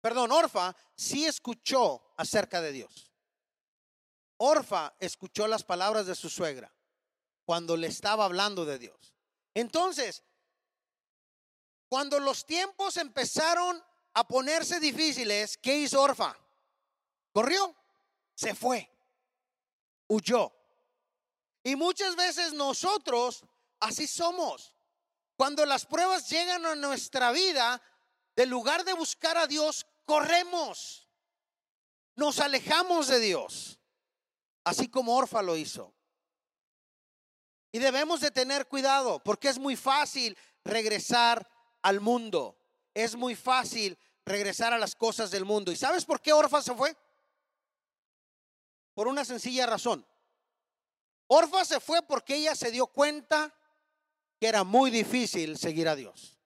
perdón, 0.00 0.30
Orfa, 0.30 0.74
sí 0.94 1.26
escuchó 1.26 2.14
acerca 2.16 2.60
de 2.60 2.72
Dios. 2.72 3.10
Orfa 4.38 4.94
escuchó 5.00 5.46
las 5.46 5.64
palabras 5.64 6.06
de 6.06 6.14
su 6.14 6.30
suegra 6.30 6.72
cuando 7.44 7.76
le 7.76 7.88
estaba 7.88 8.24
hablando 8.24 8.64
de 8.64 8.78
Dios. 8.78 9.14
Entonces, 9.54 10.22
cuando 11.88 12.20
los 12.20 12.44
tiempos 12.44 12.96
empezaron 12.96 13.82
a 14.16 14.26
ponerse 14.26 14.80
difíciles, 14.80 15.58
¿qué 15.58 15.76
hizo 15.76 16.00
Orfa? 16.00 16.34
Corrió, 17.32 17.76
se 18.34 18.54
fue, 18.54 18.90
huyó. 20.08 20.50
Y 21.62 21.76
muchas 21.76 22.16
veces 22.16 22.54
nosotros 22.54 23.44
así 23.78 24.06
somos. 24.06 24.72
Cuando 25.36 25.66
las 25.66 25.84
pruebas 25.84 26.30
llegan 26.30 26.64
a 26.64 26.74
nuestra 26.74 27.30
vida, 27.30 27.82
del 28.34 28.48
lugar 28.48 28.86
de 28.86 28.94
buscar 28.94 29.36
a 29.36 29.46
Dios, 29.46 29.86
corremos. 30.06 31.06
Nos 32.14 32.40
alejamos 32.40 33.08
de 33.08 33.20
Dios, 33.20 33.78
así 34.64 34.88
como 34.88 35.14
Orfa 35.14 35.42
lo 35.42 35.58
hizo. 35.58 35.94
Y 37.70 37.80
debemos 37.80 38.22
de 38.22 38.30
tener 38.30 38.66
cuidado 38.66 39.22
porque 39.22 39.50
es 39.50 39.58
muy 39.58 39.76
fácil 39.76 40.38
regresar 40.64 41.46
al 41.82 42.00
mundo. 42.00 42.58
Es 42.94 43.14
muy 43.14 43.34
fácil 43.34 43.98
regresar 44.26 44.72
a 44.72 44.78
las 44.78 44.94
cosas 44.94 45.30
del 45.30 45.44
mundo. 45.44 45.72
¿Y 45.72 45.76
sabes 45.76 46.04
por 46.04 46.20
qué 46.20 46.32
Orfa 46.32 46.60
se 46.60 46.74
fue? 46.74 46.94
Por 48.92 49.08
una 49.08 49.24
sencilla 49.24 49.66
razón. 49.66 50.06
Orfa 51.28 51.64
se 51.64 51.80
fue 51.80 52.02
porque 52.02 52.34
ella 52.34 52.54
se 52.54 52.70
dio 52.70 52.88
cuenta 52.88 53.54
que 54.38 54.48
era 54.48 54.64
muy 54.64 54.90
difícil 54.90 55.56
seguir 55.56 55.88
a 55.88 55.96
Dios. 55.96 56.38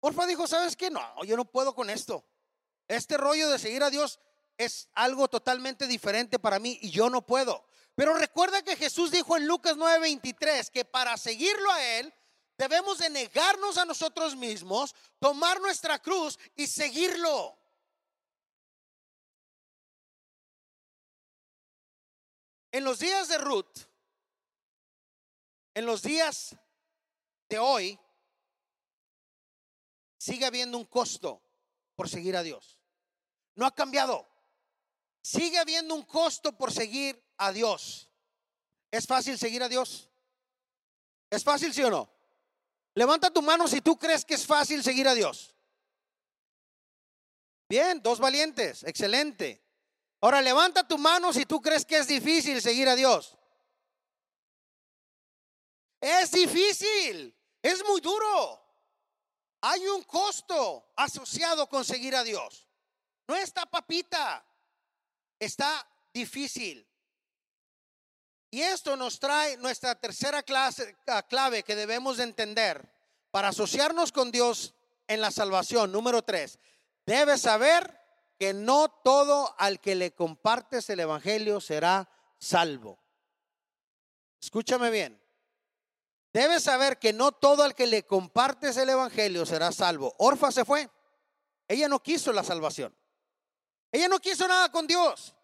Orfa 0.00 0.26
dijo, 0.26 0.46
¿sabes 0.46 0.76
qué? 0.76 0.90
No, 0.90 1.02
yo 1.24 1.36
no 1.36 1.44
puedo 1.44 1.74
con 1.74 1.90
esto. 1.90 2.24
Este 2.88 3.16
rollo 3.16 3.50
de 3.50 3.58
seguir 3.58 3.82
a 3.82 3.90
Dios 3.90 4.18
es 4.56 4.88
algo 4.94 5.28
totalmente 5.28 5.86
diferente 5.86 6.38
para 6.38 6.58
mí 6.58 6.78
y 6.80 6.90
yo 6.90 7.10
no 7.10 7.26
puedo. 7.26 7.66
Pero 7.94 8.14
recuerda 8.14 8.62
que 8.62 8.76
Jesús 8.76 9.10
dijo 9.10 9.36
en 9.36 9.46
Lucas 9.46 9.76
9:23 9.76 10.70
que 10.70 10.84
para 10.84 11.16
seguirlo 11.16 11.70
a 11.70 11.84
Él 11.98 12.14
debemos 12.60 12.98
de 12.98 13.08
negarnos 13.08 13.78
a 13.78 13.86
nosotros 13.86 14.36
mismos, 14.36 14.94
tomar 15.18 15.58
nuestra 15.62 15.98
cruz 15.98 16.38
y 16.54 16.66
seguirlo. 16.66 17.56
En 22.70 22.84
los 22.84 22.98
días 22.98 23.28
de 23.28 23.38
Ruth, 23.38 23.78
en 25.72 25.86
los 25.86 26.02
días 26.02 26.54
de 27.48 27.58
hoy, 27.58 27.98
sigue 30.18 30.44
habiendo 30.44 30.76
un 30.76 30.84
costo 30.84 31.42
por 31.96 32.10
seguir 32.10 32.36
a 32.36 32.42
Dios. 32.42 32.78
No 33.54 33.64
ha 33.64 33.74
cambiado. 33.74 34.28
Sigue 35.22 35.58
habiendo 35.58 35.94
un 35.94 36.02
costo 36.02 36.52
por 36.58 36.72
seguir 36.72 37.24
a 37.38 37.52
Dios. 37.52 38.10
¿Es 38.90 39.06
fácil 39.06 39.38
seguir 39.38 39.62
a 39.62 39.68
Dios? 39.70 40.10
¿Es 41.30 41.42
fácil, 41.42 41.72
sí 41.72 41.82
o 41.82 41.90
no? 41.90 42.19
Levanta 42.94 43.30
tu 43.30 43.42
mano 43.42 43.68
si 43.68 43.80
tú 43.80 43.96
crees 43.98 44.24
que 44.24 44.34
es 44.34 44.46
fácil 44.46 44.82
seguir 44.82 45.06
a 45.08 45.14
Dios. 45.14 45.54
Bien, 47.68 48.02
dos 48.02 48.18
valientes, 48.18 48.82
excelente. 48.82 49.62
Ahora 50.20 50.42
levanta 50.42 50.86
tu 50.86 50.98
mano 50.98 51.32
si 51.32 51.46
tú 51.46 51.60
crees 51.60 51.84
que 51.84 51.98
es 51.98 52.08
difícil 52.08 52.60
seguir 52.60 52.88
a 52.88 52.96
Dios. 52.96 53.36
Es 56.00 56.32
difícil, 56.32 57.34
es 57.62 57.84
muy 57.86 58.00
duro. 58.00 58.60
Hay 59.60 59.86
un 59.86 60.02
costo 60.02 60.92
asociado 60.96 61.68
con 61.68 61.84
seguir 61.84 62.16
a 62.16 62.24
Dios. 62.24 62.66
No 63.28 63.36
está 63.36 63.66
papita, 63.66 64.44
está 65.38 65.86
difícil. 66.12 66.89
Y 68.50 68.62
esto 68.62 68.96
nos 68.96 69.20
trae 69.20 69.56
nuestra 69.58 69.94
tercera 69.94 70.42
clase, 70.42 70.96
clave 71.28 71.62
que 71.62 71.76
debemos 71.76 72.16
de 72.16 72.24
entender 72.24 72.92
para 73.30 73.48
asociarnos 73.48 74.10
con 74.10 74.32
Dios 74.32 74.74
en 75.06 75.20
la 75.20 75.30
salvación. 75.30 75.92
Número 75.92 76.22
tres, 76.22 76.58
debes 77.06 77.42
saber 77.42 77.96
que 78.38 78.52
no 78.52 78.88
todo 78.88 79.54
al 79.58 79.80
que 79.80 79.94
le 79.94 80.12
compartes 80.14 80.90
el 80.90 81.00
Evangelio 81.00 81.60
será 81.60 82.08
salvo. 82.38 82.98
Escúchame 84.40 84.90
bien. 84.90 85.20
Debes 86.32 86.62
saber 86.62 86.98
que 86.98 87.12
no 87.12 87.32
todo 87.32 87.62
al 87.62 87.74
que 87.74 87.86
le 87.86 88.04
compartes 88.04 88.76
el 88.76 88.88
Evangelio 88.88 89.44
será 89.46 89.70
salvo. 89.72 90.14
Orfa 90.18 90.50
se 90.50 90.64
fue. 90.64 90.88
Ella 91.68 91.88
no 91.88 92.02
quiso 92.02 92.32
la 92.32 92.42
salvación. 92.42 92.96
Ella 93.92 94.08
no 94.08 94.18
quiso 94.18 94.48
nada 94.48 94.72
con 94.72 94.86
Dios. 94.86 95.34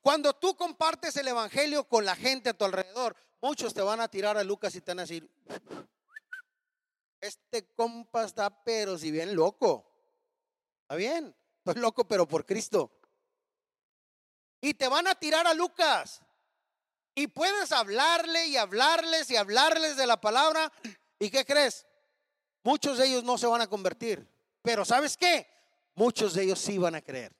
Cuando 0.00 0.34
tú 0.34 0.56
compartes 0.56 1.16
el 1.16 1.28
Evangelio 1.28 1.88
con 1.88 2.04
la 2.04 2.16
gente 2.16 2.50
a 2.50 2.54
tu 2.54 2.64
alrededor, 2.64 3.16
muchos 3.40 3.74
te 3.74 3.82
van 3.82 4.00
a 4.00 4.08
tirar 4.08 4.36
a 4.36 4.44
Lucas 4.44 4.74
y 4.74 4.80
te 4.80 4.90
van 4.90 5.00
a 5.00 5.02
decir, 5.02 5.30
este 7.20 7.72
compa 7.74 8.24
está 8.24 8.64
pero 8.64 8.98
si 8.98 9.10
bien 9.10 9.34
loco. 9.34 9.92
¿Está 10.82 10.96
bien? 10.96 11.34
Estoy 11.64 11.80
loco, 11.82 12.06
pero 12.06 12.28
por 12.28 12.46
Cristo. 12.46 13.00
Y 14.60 14.74
te 14.74 14.88
van 14.88 15.06
a 15.06 15.14
tirar 15.14 15.46
a 15.46 15.54
Lucas. 15.54 16.22
Y 17.14 17.28
puedes 17.28 17.72
hablarle 17.72 18.46
y 18.46 18.56
hablarles 18.56 19.30
y 19.30 19.36
hablarles 19.36 19.96
de 19.96 20.06
la 20.06 20.20
palabra. 20.20 20.70
¿Y 21.18 21.30
qué 21.30 21.44
crees? 21.44 21.86
Muchos 22.62 22.98
de 22.98 23.06
ellos 23.06 23.24
no 23.24 23.38
se 23.38 23.46
van 23.46 23.62
a 23.62 23.66
convertir. 23.66 24.28
Pero 24.62 24.84
¿sabes 24.84 25.16
qué? 25.16 25.48
Muchos 25.94 26.34
de 26.34 26.44
ellos 26.44 26.60
sí 26.60 26.76
van 26.78 26.94
a 26.94 27.00
creer. 27.00 27.34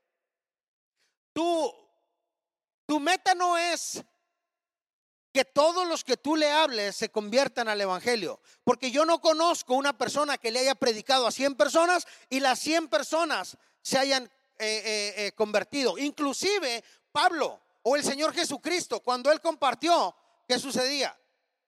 Tú, 1.32 1.72
tu 2.86 3.00
meta 3.00 3.34
no 3.34 3.58
es 3.58 4.02
que 5.32 5.44
todos 5.44 5.86
los 5.86 6.02
que 6.02 6.16
tú 6.16 6.34
le 6.34 6.50
hables 6.50 6.96
se 6.96 7.10
conviertan 7.10 7.68
al 7.68 7.80
Evangelio. 7.80 8.40
Porque 8.64 8.90
yo 8.90 9.04
no 9.04 9.20
conozco 9.20 9.74
una 9.74 9.98
persona 9.98 10.38
que 10.38 10.50
le 10.50 10.60
haya 10.60 10.74
predicado 10.74 11.26
a 11.26 11.30
100 11.30 11.56
personas 11.56 12.06
y 12.30 12.40
las 12.40 12.58
100 12.60 12.88
personas 12.88 13.58
se 13.82 13.98
hayan 13.98 14.24
eh, 14.24 14.30
eh, 14.58 15.14
eh, 15.18 15.32
convertido. 15.32 15.98
Inclusive 15.98 16.82
Pablo 17.12 17.60
o 17.82 17.96
el 17.96 18.02
Señor 18.02 18.32
Jesucristo, 18.32 19.00
cuando 19.00 19.30
él 19.30 19.42
compartió, 19.42 20.16
¿qué 20.48 20.58
sucedía? 20.58 21.14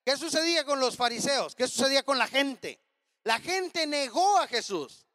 ¿Qué 0.02 0.16
sucedía 0.16 0.64
con 0.64 0.80
los 0.80 0.96
fariseos? 0.96 1.54
¿Qué 1.54 1.68
sucedía 1.68 2.02
con 2.02 2.16
la 2.16 2.26
gente? 2.26 2.80
La 3.24 3.38
gente 3.38 3.86
negó 3.86 4.38
a 4.38 4.46
Jesús. 4.46 5.06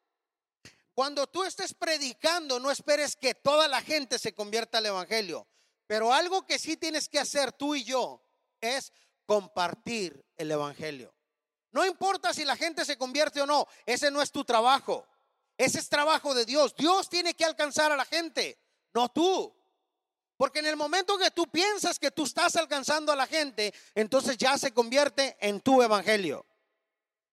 Cuando 0.93 1.25
tú 1.25 1.43
estés 1.43 1.73
predicando, 1.73 2.59
no 2.59 2.69
esperes 2.69 3.15
que 3.15 3.33
toda 3.33 3.67
la 3.67 3.81
gente 3.81 4.19
se 4.19 4.35
convierta 4.35 4.77
al 4.77 4.85
Evangelio. 4.85 5.47
Pero 5.93 6.11
algo 6.11 6.43
que 6.43 6.57
sí 6.57 6.75
tienes 6.75 7.07
que 7.07 7.19
hacer 7.19 7.51
tú 7.51 7.75
y 7.75 7.83
yo 7.83 8.19
es 8.59 8.91
compartir 9.27 10.25
el 10.35 10.49
Evangelio. 10.49 11.13
No 11.71 11.85
importa 11.85 12.33
si 12.33 12.43
la 12.43 12.55
gente 12.55 12.83
se 12.83 12.97
convierte 12.97 13.39
o 13.43 13.45
no, 13.45 13.67
ese 13.85 14.09
no 14.09 14.19
es 14.19 14.31
tu 14.31 14.43
trabajo. 14.43 15.07
Ese 15.55 15.77
es 15.77 15.89
trabajo 15.89 16.33
de 16.33 16.45
Dios. 16.45 16.75
Dios 16.75 17.09
tiene 17.09 17.35
que 17.35 17.45
alcanzar 17.45 17.91
a 17.91 17.95
la 17.95 18.05
gente, 18.05 18.57
no 18.91 19.07
tú. 19.09 19.55
Porque 20.35 20.57
en 20.57 20.65
el 20.65 20.77
momento 20.77 21.15
que 21.15 21.29
tú 21.29 21.45
piensas 21.51 21.99
que 21.99 22.09
tú 22.09 22.23
estás 22.23 22.55
alcanzando 22.55 23.11
a 23.11 23.15
la 23.15 23.27
gente, 23.27 23.71
entonces 23.93 24.35
ya 24.35 24.57
se 24.57 24.73
convierte 24.73 25.37
en 25.41 25.61
tu 25.61 25.83
evangelio. 25.83 26.43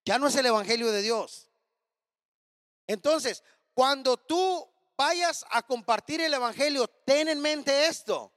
Ya 0.05 0.18
no 0.18 0.27
es 0.27 0.37
el 0.37 0.44
evangelio 0.44 0.92
de 0.92 1.01
Dios. 1.01 1.49
Entonces, 2.87 3.42
cuando 3.73 4.18
tú 4.18 4.70
vayas 4.99 5.46
a 5.49 5.62
compartir 5.62 6.20
el 6.20 6.35
evangelio, 6.35 6.88
ten 7.07 7.29
en 7.29 7.40
mente 7.40 7.87
esto. 7.87 8.35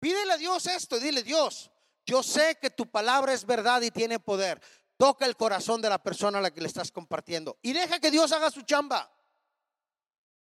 Pídele 0.00 0.32
a 0.32 0.36
Dios 0.38 0.66
esto 0.66 0.96
y 0.96 1.00
dile, 1.00 1.22
Dios, 1.22 1.70
yo 2.06 2.22
sé 2.22 2.56
que 2.60 2.70
tu 2.70 2.90
palabra 2.90 3.32
es 3.32 3.44
verdad 3.44 3.82
y 3.82 3.90
tiene 3.90 4.18
poder. 4.18 4.60
Toca 4.96 5.26
el 5.26 5.36
corazón 5.36 5.80
de 5.80 5.88
la 5.88 6.02
persona 6.02 6.38
a 6.38 6.40
la 6.42 6.50
que 6.50 6.60
le 6.60 6.66
estás 6.66 6.90
compartiendo 6.90 7.58
y 7.62 7.72
deja 7.72 8.00
que 8.00 8.10
Dios 8.10 8.32
haga 8.32 8.50
su 8.50 8.62
chamba. 8.62 9.12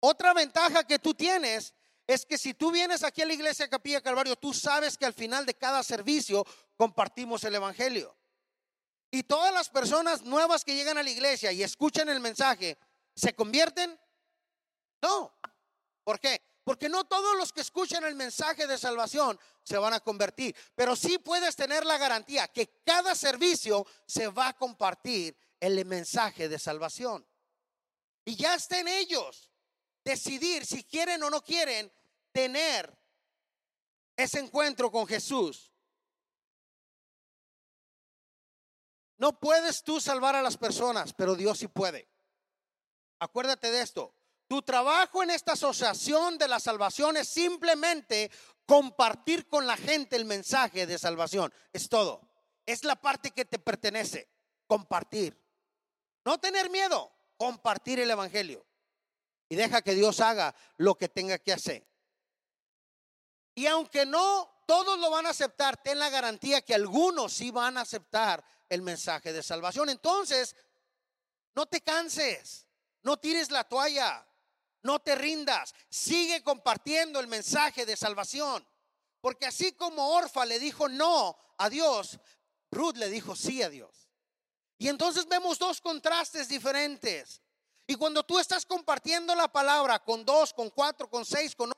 Otra 0.01 0.33
ventaja 0.33 0.83
que 0.83 0.99
tú 0.99 1.13
tienes 1.13 1.73
es 2.07 2.25
que 2.25 2.37
si 2.37 2.53
tú 2.53 2.71
vienes 2.71 3.03
aquí 3.03 3.21
a 3.21 3.25
la 3.25 3.33
iglesia 3.33 3.67
Capilla 3.67 4.01
Calvario, 4.01 4.35
tú 4.35 4.53
sabes 4.53 4.97
que 4.97 5.05
al 5.05 5.13
final 5.13 5.45
de 5.45 5.55
cada 5.55 5.81
servicio 5.81 6.45
compartimos 6.77 7.43
el 7.43 7.55
Evangelio. 7.55 8.15
Y 9.09 9.23
todas 9.23 9.53
las 9.53 9.69
personas 9.69 10.21
nuevas 10.23 10.63
que 10.63 10.75
llegan 10.75 10.97
a 10.97 11.03
la 11.03 11.09
iglesia 11.09 11.51
y 11.51 11.63
escuchan 11.63 12.09
el 12.09 12.19
mensaje, 12.19 12.77
¿se 13.15 13.33
convierten? 13.33 13.99
No. 15.01 15.33
¿Por 16.03 16.19
qué? 16.19 16.41
Porque 16.65 16.89
no 16.89 17.03
todos 17.05 17.37
los 17.37 17.53
que 17.53 17.61
escuchan 17.61 18.03
el 18.05 18.15
mensaje 18.15 18.65
de 18.65 18.79
salvación 18.79 19.39
se 19.61 19.77
van 19.77 19.93
a 19.93 19.99
convertir, 19.99 20.55
pero 20.73 20.95
sí 20.95 21.19
puedes 21.19 21.55
tener 21.55 21.85
la 21.85 21.99
garantía 21.99 22.47
que 22.47 22.81
cada 22.83 23.13
servicio 23.13 23.85
se 24.07 24.29
va 24.29 24.47
a 24.47 24.57
compartir 24.57 25.37
el 25.59 25.85
mensaje 25.85 26.49
de 26.49 26.57
salvación. 26.57 27.23
Y 28.25 28.35
ya 28.35 28.55
está 28.55 28.79
en 28.79 28.87
ellos 28.87 29.51
decidir 30.03 30.65
si 30.65 30.83
quieren 30.83 31.21
o 31.21 31.29
no 31.29 31.43
quieren 31.43 31.93
tener 32.31 32.91
ese 34.17 34.39
encuentro 34.39 34.89
con 34.89 35.05
Jesús. 35.05 35.71
No 39.17 39.39
puedes 39.39 39.83
tú 39.83 40.01
salvar 40.01 40.35
a 40.35 40.41
las 40.41 40.57
personas, 40.57 41.13
pero 41.13 41.35
Dios 41.35 41.59
sí 41.59 41.67
puede. 41.67 42.09
Acuérdate 43.19 43.69
de 43.69 43.81
esto. 43.81 44.14
Tu 44.47 44.61
trabajo 44.61 45.23
en 45.23 45.31
esta 45.31 45.53
asociación 45.53 46.37
de 46.37 46.47
la 46.47 46.59
salvación 46.59 47.17
es 47.17 47.27
simplemente 47.27 48.31
compartir 48.65 49.47
con 49.47 49.65
la 49.65 49.75
gente 49.75 50.15
el 50.15 50.25
mensaje 50.25 50.85
de 50.85 50.99
salvación. 50.99 51.51
Es 51.73 51.89
todo. 51.89 52.21
Es 52.65 52.83
la 52.83 52.95
parte 52.95 53.31
que 53.31 53.45
te 53.45 53.57
pertenece. 53.57 54.29
Compartir. 54.67 55.39
No 56.23 56.39
tener 56.39 56.69
miedo. 56.69 57.11
Compartir 57.37 57.99
el 57.99 58.11
Evangelio. 58.11 58.65
Y 59.49 59.55
deja 59.55 59.81
que 59.81 59.93
Dios 59.93 60.19
haga 60.19 60.55
lo 60.77 60.95
que 60.95 61.09
tenga 61.09 61.39
que 61.39 61.53
hacer. 61.53 61.87
Y 63.55 63.67
aunque 63.67 64.05
no 64.05 64.63
todos 64.67 64.99
lo 64.99 65.09
van 65.09 65.25
a 65.25 65.29
aceptar, 65.29 65.81
ten 65.81 65.97
la 65.97 66.09
garantía 66.09 66.61
que 66.61 66.75
algunos 66.75 67.33
sí 67.33 67.51
van 67.51 67.77
a 67.77 67.81
aceptar 67.81 68.43
el 68.69 68.81
mensaje 68.81 69.31
de 69.31 69.43
salvación. 69.43 69.89
Entonces, 69.89 70.55
no 71.53 71.65
te 71.65 71.81
canses, 71.81 72.67
no 73.03 73.17
tires 73.17 73.51
la 73.51 73.63
toalla, 73.63 74.27
no 74.85 74.99
te 74.99 75.15
rindas, 75.15 75.73
sigue 75.89 76.43
compartiendo 76.43 77.19
el 77.19 77.27
mensaje 77.27 77.85
de 77.85 77.97
salvación. 77.97 78.65
Porque 79.19 79.47
así 79.47 79.71
como 79.71 80.11
Orfa 80.11 80.45
le 80.45 80.59
dijo 80.59 80.87
no 80.87 81.35
a 81.57 81.69
Dios, 81.69 82.19
Ruth 82.69 82.95
le 82.97 83.09
dijo 83.09 83.35
sí 83.35 83.63
a 83.63 83.69
Dios. 83.69 84.11
Y 84.77 84.87
entonces 84.87 85.27
vemos 85.27 85.57
dos 85.57 85.81
contrastes 85.81 86.47
diferentes. 86.47 87.41
Y 87.87 87.95
cuando 87.95 88.23
tú 88.23 88.37
estás 88.37 88.63
compartiendo 88.65 89.33
la 89.33 89.47
palabra 89.47 89.97
con 89.99 90.23
dos, 90.23 90.53
con 90.53 90.69
cuatro, 90.69 91.09
con 91.09 91.25
seis, 91.25 91.55
con 91.55 91.71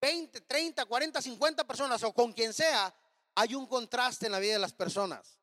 20, 0.00 0.40
30, 0.40 0.84
40, 0.84 1.22
50 1.22 1.64
personas 1.64 2.02
o 2.02 2.12
con 2.12 2.32
quien 2.32 2.52
sea, 2.52 2.92
hay 3.36 3.54
un 3.54 3.66
contraste 3.66 4.26
en 4.26 4.32
la 4.32 4.40
vida 4.40 4.54
de 4.54 4.58
las 4.58 4.72
personas. 4.72 5.38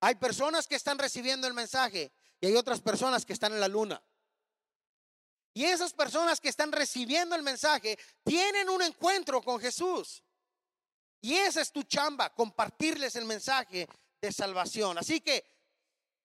Hay 0.00 0.14
personas 0.14 0.66
que 0.66 0.76
están 0.76 0.98
recibiendo 0.98 1.46
el 1.46 1.52
mensaje 1.52 2.10
y 2.40 2.46
hay 2.46 2.56
otras 2.56 2.80
personas 2.80 3.26
que 3.26 3.34
están 3.34 3.52
en 3.52 3.60
la 3.60 3.68
luna. 3.68 4.02
Y 5.54 5.64
esas 5.64 5.92
personas 5.92 6.40
que 6.40 6.48
están 6.48 6.72
recibiendo 6.72 7.34
el 7.34 7.42
mensaje 7.42 7.98
tienen 8.24 8.68
un 8.70 8.82
encuentro 8.82 9.42
con 9.42 9.60
Jesús. 9.60 10.22
Y 11.20 11.34
esa 11.34 11.60
es 11.60 11.70
tu 11.70 11.82
chamba, 11.84 12.34
compartirles 12.34 13.16
el 13.16 13.26
mensaje 13.26 13.88
de 14.20 14.32
salvación. 14.32 14.98
Así 14.98 15.20
que 15.20 15.44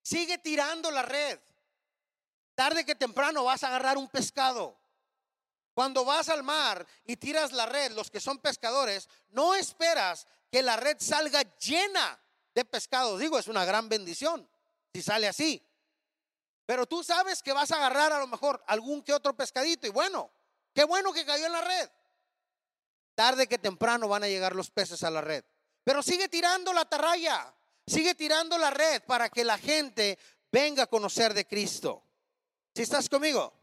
sigue 0.01 0.37
tirando 0.37 0.89
la 0.91 1.03
red. 1.03 1.39
Tarde 2.55 2.85
que 2.85 2.95
temprano 2.95 3.43
vas 3.43 3.63
a 3.63 3.67
agarrar 3.67 3.97
un 3.97 4.07
pescado. 4.07 4.79
Cuando 5.73 6.03
vas 6.05 6.29
al 6.29 6.41
mar 6.41 6.87
y 7.05 7.17
tiras 7.17 7.51
la 7.51 7.67
red, 7.67 7.91
los 7.91 8.09
que 8.09 8.19
son 8.19 8.39
pescadores, 8.39 9.07
no 9.29 9.53
esperas 9.53 10.25
que 10.51 10.63
la 10.63 10.75
red 10.75 10.97
salga 10.99 11.43
llena 11.57 12.19
de 12.55 12.65
pescado. 12.65 13.17
Digo, 13.19 13.37
es 13.37 13.47
una 13.47 13.63
gran 13.65 13.87
bendición 13.87 14.49
si 14.97 15.03
sale 15.03 15.27
así. 15.27 15.61
Pero 16.67 16.85
tú 16.85 17.01
sabes 17.01 17.41
que 17.41 17.53
vas 17.53 17.71
a 17.71 17.77
agarrar 17.77 18.11
a 18.11 18.19
lo 18.19 18.27
mejor 18.27 18.61
algún 18.67 19.01
que 19.01 19.13
otro 19.13 19.33
pescadito 19.33 19.87
y 19.87 19.89
bueno, 19.89 20.29
qué 20.73 20.83
bueno 20.83 21.13
que 21.13 21.25
cayó 21.25 21.45
en 21.45 21.53
la 21.53 21.61
red. 21.61 21.89
Tarde 23.15 23.47
que 23.47 23.57
temprano 23.57 24.09
van 24.09 24.25
a 24.25 24.27
llegar 24.27 24.53
los 24.53 24.69
peces 24.69 25.01
a 25.03 25.09
la 25.09 25.21
red. 25.21 25.45
Pero 25.85 26.03
sigue 26.03 26.27
tirando 26.27 26.73
la 26.73 26.83
tarraya, 26.83 27.55
sigue 27.87 28.15
tirando 28.15 28.57
la 28.57 28.69
red 28.69 29.01
para 29.03 29.29
que 29.29 29.45
la 29.45 29.57
gente 29.57 30.19
venga 30.51 30.83
a 30.83 30.87
conocer 30.87 31.33
de 31.33 31.47
Cristo. 31.47 32.03
Si 32.75 32.81
estás 32.81 33.07
conmigo? 33.07 33.53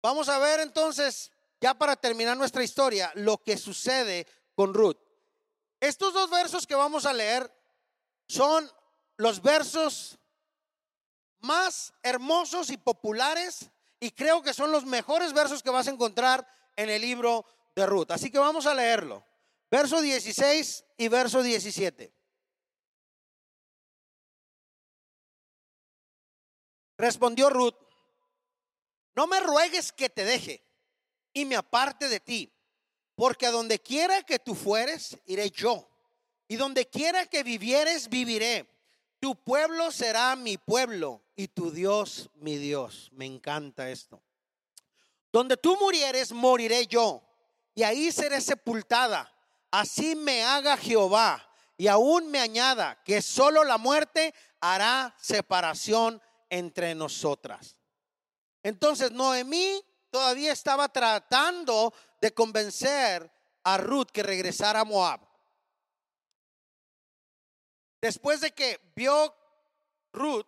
Vamos 0.00 0.30
a 0.30 0.38
ver 0.38 0.60
entonces, 0.60 1.30
ya 1.60 1.74
para 1.74 1.96
terminar 1.96 2.38
nuestra 2.38 2.64
historia, 2.64 3.12
lo 3.14 3.42
que 3.42 3.58
sucede 3.58 4.26
con 4.54 4.72
Ruth. 4.72 4.96
Estos 5.80 6.14
dos 6.14 6.30
versos 6.30 6.66
que 6.66 6.74
vamos 6.74 7.04
a 7.04 7.12
leer 7.12 7.52
son 8.26 8.72
los 9.18 9.42
versos 9.42 10.18
más 11.40 11.92
hermosos 12.02 12.70
y 12.70 12.76
populares 12.76 13.70
y 14.00 14.10
creo 14.10 14.42
que 14.42 14.54
son 14.54 14.72
los 14.72 14.84
mejores 14.84 15.32
versos 15.32 15.62
que 15.62 15.70
vas 15.70 15.88
a 15.88 15.90
encontrar 15.90 16.46
en 16.76 16.90
el 16.90 17.02
libro 17.02 17.44
de 17.74 17.86
Ruth. 17.86 18.10
Así 18.10 18.30
que 18.30 18.38
vamos 18.38 18.66
a 18.66 18.74
leerlo. 18.74 19.24
Verso 19.70 20.00
16 20.00 20.84
y 20.96 21.08
verso 21.08 21.42
17. 21.42 22.12
Respondió 26.96 27.48
Ruth, 27.48 27.76
no 29.14 29.26
me 29.26 29.40
ruegues 29.40 29.92
que 29.92 30.08
te 30.08 30.24
deje 30.24 30.64
y 31.32 31.44
me 31.44 31.54
aparte 31.54 32.08
de 32.08 32.18
ti, 32.18 32.52
porque 33.14 33.46
a 33.46 33.52
donde 33.52 33.78
quiera 33.78 34.22
que 34.22 34.38
tú 34.38 34.54
fueres, 34.54 35.16
iré 35.26 35.50
yo, 35.50 35.88
y 36.48 36.56
donde 36.56 36.88
quiera 36.88 37.26
que 37.26 37.44
vivieres, 37.44 38.08
viviré. 38.08 38.66
Tu 39.20 39.34
pueblo 39.34 39.90
será 39.90 40.36
mi 40.36 40.56
pueblo 40.58 41.22
y 41.34 41.48
tu 41.48 41.70
Dios 41.70 42.30
mi 42.34 42.56
Dios. 42.56 43.10
Me 43.12 43.26
encanta 43.26 43.90
esto. 43.90 44.22
Donde 45.32 45.56
tú 45.56 45.76
murieres, 45.78 46.32
moriré 46.32 46.86
yo, 46.86 47.22
y 47.74 47.82
ahí 47.82 48.10
seré 48.10 48.40
sepultada. 48.40 49.32
Así 49.70 50.14
me 50.14 50.42
haga 50.42 50.76
Jehová, 50.76 51.46
y 51.76 51.86
aún 51.86 52.30
me 52.30 52.40
añada 52.40 53.00
que 53.04 53.20
solo 53.20 53.62
la 53.64 53.76
muerte 53.76 54.34
hará 54.60 55.14
separación 55.20 56.20
entre 56.48 56.94
nosotras. 56.94 57.76
Entonces 58.62 59.12
Noemí 59.12 59.84
todavía 60.10 60.52
estaba 60.52 60.88
tratando 60.88 61.92
de 62.20 62.32
convencer 62.32 63.30
a 63.62 63.76
Ruth 63.76 64.08
que 64.12 64.22
regresara 64.22 64.80
a 64.80 64.84
Moab. 64.84 65.27
Después 68.00 68.40
de 68.40 68.52
que 68.52 68.80
vio 68.94 69.34
Ruth 70.12 70.46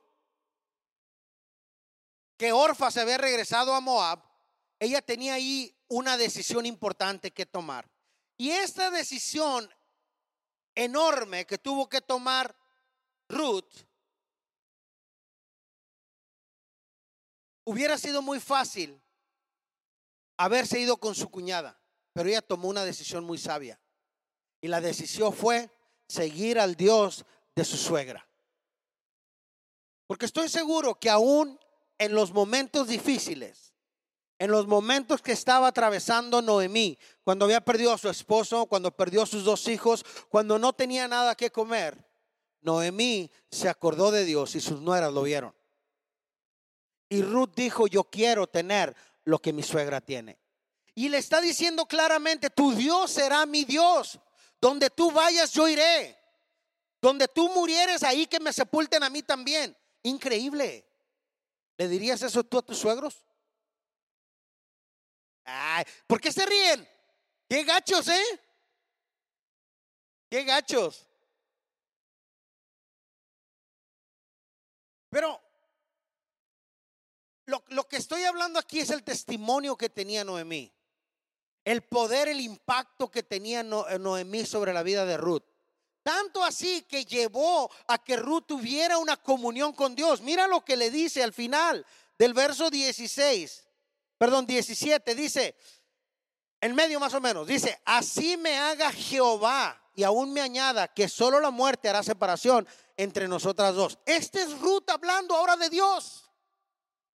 que 2.37 2.53
Orfa 2.53 2.91
se 2.91 3.01
había 3.01 3.19
regresado 3.19 3.75
a 3.75 3.81
Moab, 3.81 4.23
ella 4.79 5.03
tenía 5.03 5.35
ahí 5.35 5.77
una 5.89 6.17
decisión 6.17 6.65
importante 6.65 7.33
que 7.33 7.45
tomar. 7.45 7.91
Y 8.39 8.51
esta 8.51 8.91
decisión 8.91 9.69
enorme 10.75 11.47
que 11.47 11.59
tuvo 11.59 11.89
que 11.89 12.01
tomar 12.01 12.57
Ruth 13.29 13.85
hubiera 17.65 17.99
sido 17.99 18.23
muy 18.23 18.41
fácil 18.41 18.99
haberse 20.39 20.81
ido 20.81 20.97
con 20.97 21.15
su 21.15 21.31
cuñada, 21.31 21.79
pero 22.15 22.31
ella 22.31 22.41
tomó 22.41 22.69
una 22.69 22.85
decisión 22.85 23.25
muy 23.25 23.37
sabia. 23.37 23.79
Y 24.63 24.69
la 24.69 24.81
decisión 24.81 25.35
fue 25.35 25.71
seguir 26.09 26.59
al 26.59 26.75
Dios 26.75 27.27
de 27.55 27.65
su 27.65 27.77
suegra. 27.77 28.27
Porque 30.07 30.27
estoy 30.27 30.49
seguro 30.49 30.99
que 30.99 31.09
aún 31.09 31.59
en 31.99 32.15
los 32.15 32.33
momentos 32.33 32.89
difíciles, 32.89 33.75
en 34.39 34.51
los 34.51 34.67
momentos 34.67 35.21
que 35.21 35.33
estaba 35.33 35.69
atravesando 35.69 36.41
Noemí, 36.43 36.99
cuando 37.23 37.45
había 37.45 37.61
perdido 37.61 37.93
a 37.93 37.99
su 37.99 38.09
esposo, 38.09 38.67
cuando 38.67 38.91
perdió 38.91 39.23
a 39.23 39.27
sus 39.27 39.45
dos 39.45 39.69
hijos, 39.69 40.05
cuando 40.29 40.59
no 40.59 40.73
tenía 40.73 41.07
nada 41.07 41.35
que 41.35 41.51
comer, 41.51 42.03
Noemí 42.63 43.31
se 43.51 43.69
acordó 43.69 44.11
de 44.11 44.25
Dios 44.25 44.55
y 44.55 44.61
sus 44.61 44.81
nueras 44.81 45.13
lo 45.13 45.23
vieron. 45.23 45.55
Y 47.09 47.23
Ruth 47.23 47.53
dijo, 47.55 47.87
yo 47.87 48.05
quiero 48.05 48.47
tener 48.47 48.97
lo 49.25 49.41
que 49.41 49.53
mi 49.53 49.63
suegra 49.63 50.01
tiene. 50.01 50.39
Y 50.95 51.09
le 51.09 51.19
está 51.19 51.41
diciendo 51.41 51.87
claramente, 51.87 52.51
tu 52.51 52.73
Dios 52.73 53.11
será 53.11 53.47
mi 53.47 53.65
Dios. 53.65 54.19
Donde 54.61 54.91
tú 54.91 55.11
vayas, 55.11 55.53
yo 55.53 55.69
iré. 55.69 56.20
Donde 57.01 57.29
tú 57.29 57.49
murieres, 57.49 58.03
ahí 58.03 58.27
que 58.27 58.41
me 58.41 58.53
sepulten 58.53 59.03
a 59.03 59.11
mí 59.11 59.23
también. 59.23 59.77
Increíble. 60.03 60.87
¿Le 61.77 61.89
dirías 61.89 62.21
eso 62.23 62.45
tú 62.45 62.59
a 62.59 62.63
tus 62.63 62.79
suegros? 62.79 63.25
Ay, 65.45 65.85
¿por 66.07 66.21
qué 66.21 66.31
se 66.31 66.45
ríen? 66.45 66.87
Qué 67.49 67.65
gachos, 67.65 68.07
¿eh? 68.09 68.41
Qué 70.29 70.45
gachos. 70.45 71.07
Pero 75.09 75.41
lo, 77.47 77.65
lo, 77.69 77.89
que 77.89 77.97
estoy 77.97 78.23
hablando 78.25 78.61
aquí 78.61 78.79
es 78.79 78.91
el 78.91 79.03
testimonio 79.03 79.77
que 79.77 79.89
tenía 79.89 80.23
Noemí. 80.23 80.73
El 81.65 81.83
poder, 81.83 82.29
el 82.29 82.41
impacto 82.41 83.11
que 83.11 83.23
tenía 83.23 83.63
Noemí 83.63 84.45
sobre 84.47 84.73
la 84.73 84.83
vida 84.83 85.05
de 85.05 85.17
Ruth. 85.17 85.50
Tanto 86.03 86.43
así 86.43 86.83
que 86.83 87.05
llevó 87.05 87.71
a 87.87 87.99
que 87.99 88.17
Ruth 88.17 88.45
tuviera 88.47 88.99
una 88.99 89.17
comunión 89.17 89.73
con 89.73 89.95
Dios. 89.95 90.23
Mira 90.23 90.47
lo 90.47 90.65
que 90.65 90.77
le 90.77 90.91
dice 90.91 91.23
al 91.23 91.33
final 91.33 91.85
del 92.19 92.33
verso 92.33 92.71
16, 92.71 93.67
perdón, 94.17 94.47
17, 94.47 95.15
dice, 95.15 95.57
en 96.61 96.75
medio 96.75 97.01
más 97.01 97.13
o 97.15 97.21
menos, 97.21 97.47
dice, 97.47 97.81
así 97.85 98.37
me 98.37 98.59
haga 98.59 98.93
Jehová 98.93 99.81
y 99.95 100.03
aún 100.03 100.33
me 100.33 100.41
añada 100.41 100.89
que 100.89 101.09
solo 101.09 101.41
la 101.41 101.51
muerte 101.51 101.89
hará 101.89 102.03
separación 102.03 102.67
entre 102.97 103.29
nosotras 103.29 103.75
dos. 103.75 103.99
Este 104.07 104.43
es 104.43 104.59
Ruth 104.59 104.89
hablando 104.89 105.35
ahora 105.35 105.57
de 105.57 105.69
Dios. 105.69 106.31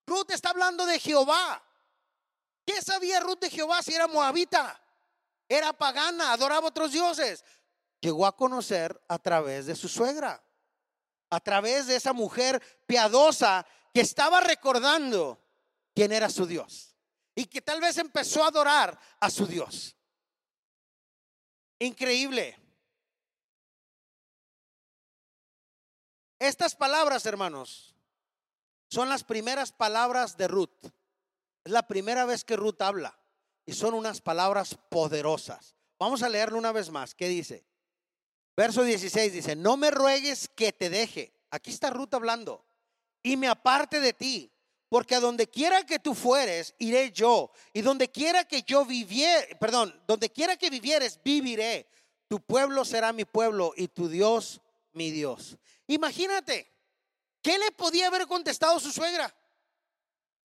Ruth 0.07 0.31
está 0.31 0.51
hablando 0.51 0.87
de 0.87 1.01
Jehová. 1.01 1.63
¿Qué 2.65 2.81
sabía 2.83 3.21
Ruth 3.21 3.41
de 3.41 3.51
Jehová 3.51 3.83
si 3.83 3.95
era 3.95 4.07
moabita? 4.07 4.81
Era 5.49 5.73
pagana, 5.73 6.33
adoraba 6.33 6.69
otros 6.69 6.93
dioses 6.93 7.45
llegó 8.01 8.27
a 8.27 8.37
conocer 8.37 9.01
a 9.09 9.19
través 9.19 9.67
de 9.67 9.75
su 9.75 9.89
suegra, 9.89 10.43
a 11.31 11.41
través 11.41 11.87
de 11.87 11.97
esa 11.97 12.13
mujer 12.13 12.63
piadosa 12.87 13.67
que 13.93 14.01
estaba 14.01 14.41
recordando 14.41 15.43
quién 15.95 16.13
era 16.13 16.29
su 16.29 16.47
Dios 16.47 16.95
y 17.35 17.47
que 17.47 17.61
tal 17.61 17.81
vez 17.81 17.99
empezó 17.99 18.45
a 18.45 18.49
adorar 18.49 18.99
a 19.21 19.31
su 19.31 19.47
Dios. 19.47 19.97
Increíble. 21.79 22.59
Estas 26.39 26.75
palabras, 26.75 27.25
hermanos, 27.27 27.95
son 28.89 29.09
las 29.09 29.25
primeras 29.25 29.73
palabras 29.73 30.37
de 30.37 30.49
Ruth. 30.49 30.85
Es 31.65 31.73
la 31.73 31.87
primera 31.87 32.25
vez 32.25 32.45
que 32.45 32.57
Ruth 32.57 32.81
habla 32.81 33.19
y 33.65 33.73
son 33.73 33.95
unas 33.95 34.21
palabras 34.21 34.79
poderosas. 34.89 35.75
Vamos 35.99 36.23
a 36.23 36.29
leerlo 36.29 36.59
una 36.59 36.73
vez 36.73 36.91
más. 36.91 37.15
¿Qué 37.15 37.29
dice? 37.29 37.67
Verso 38.57 38.83
16 38.83 39.33
dice, 39.33 39.55
no 39.55 39.77
me 39.77 39.91
ruegues 39.91 40.49
que 40.55 40.73
te 40.73 40.89
deje. 40.89 41.33
Aquí 41.51 41.71
está 41.71 41.91
Ruth 41.91 42.15
hablando. 42.15 42.65
Y 43.23 43.37
me 43.37 43.49
aparte 43.49 44.01
de 44.01 44.13
ti. 44.13 44.51
Porque 44.89 45.17
a 45.17 45.21
donde 45.21 45.49
quiera 45.49 45.85
que 45.85 45.99
tú 45.99 46.15
fueres, 46.15 46.75
iré 46.79 47.11
yo. 47.11 47.51
Y 47.73 47.83
donde 47.83 48.11
quiera 48.11 48.45
que 48.45 48.63
yo 48.63 48.85
viviera, 48.85 49.47
perdón, 49.59 50.01
donde 50.07 50.31
quiera 50.31 50.57
que 50.57 50.71
vivieres, 50.71 51.21
viviré. 51.23 51.87
Tu 52.29 52.41
pueblo 52.41 52.85
será 52.85 53.13
mi 53.13 53.25
pueblo 53.25 53.73
y 53.77 53.89
tu 53.89 54.09
Dios 54.09 54.61
mi 54.93 55.11
Dios. 55.11 55.59
Imagínate, 55.87 56.73
¿qué 57.43 57.59
le 57.59 57.71
podía 57.73 58.07
haber 58.07 58.27
contestado 58.27 58.81
su 58.81 58.91
suegra? 58.91 59.35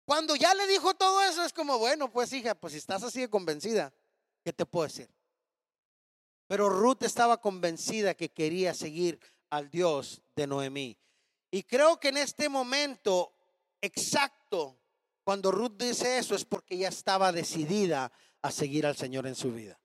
Cuando 0.05 0.35
ya 0.35 0.53
le 0.53 0.67
dijo 0.67 0.93
todo 0.93 1.21
eso, 1.23 1.45
es 1.45 1.53
como, 1.53 1.79
bueno, 1.79 2.11
pues 2.11 2.33
hija, 2.33 2.53
pues 2.53 2.73
si 2.73 2.79
estás 2.79 3.03
así 3.03 3.21
de 3.21 3.29
convencida, 3.29 3.93
¿qué 4.43 4.51
te 4.51 4.65
puedo 4.65 4.87
decir? 4.87 5.09
Pero 6.53 6.69
Ruth 6.69 7.01
estaba 7.01 7.41
convencida 7.41 8.13
que 8.13 8.29
quería 8.29 8.75
seguir 8.75 9.19
al 9.49 9.71
Dios 9.71 10.21
de 10.35 10.45
Noemí. 10.45 10.99
Y 11.49 11.63
creo 11.63 11.99
que 11.99 12.09
en 12.09 12.17
este 12.17 12.47
momento 12.47 13.33
exacto, 13.81 14.79
cuando 15.23 15.49
Ruth 15.49 15.77
dice 15.79 16.19
eso, 16.19 16.35
es 16.35 16.45
porque 16.45 16.77
ya 16.77 16.89
estaba 16.89 17.31
decidida 17.31 18.11
a 18.43 18.51
seguir 18.51 18.85
al 18.85 18.95
Señor 18.95 19.25
en 19.25 19.33
su 19.33 19.51
vida. 19.51 19.79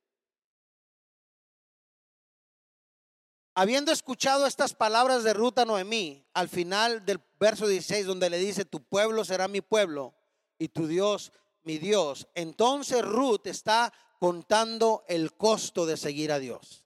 Habiendo 3.54 3.90
escuchado 3.90 4.46
estas 4.46 4.74
palabras 4.74 5.24
de 5.24 5.32
Ruth 5.32 5.60
a 5.60 5.64
Noemí, 5.64 6.22
al 6.34 6.50
final 6.50 7.02
del 7.06 7.18
verso 7.40 7.66
16, 7.66 8.04
donde 8.04 8.28
le 8.28 8.36
dice, 8.36 8.66
tu 8.66 8.84
pueblo 8.84 9.24
será 9.24 9.48
mi 9.48 9.62
pueblo 9.62 10.14
y 10.58 10.68
tu 10.68 10.86
Dios 10.86 11.32
mi 11.62 11.78
Dios, 11.78 12.28
entonces 12.34 13.02
Ruth 13.02 13.46
está 13.46 13.92
contando 14.18 15.04
el 15.08 15.34
costo 15.34 15.86
de 15.86 15.96
seguir 15.96 16.32
a 16.32 16.38
Dios. 16.38 16.84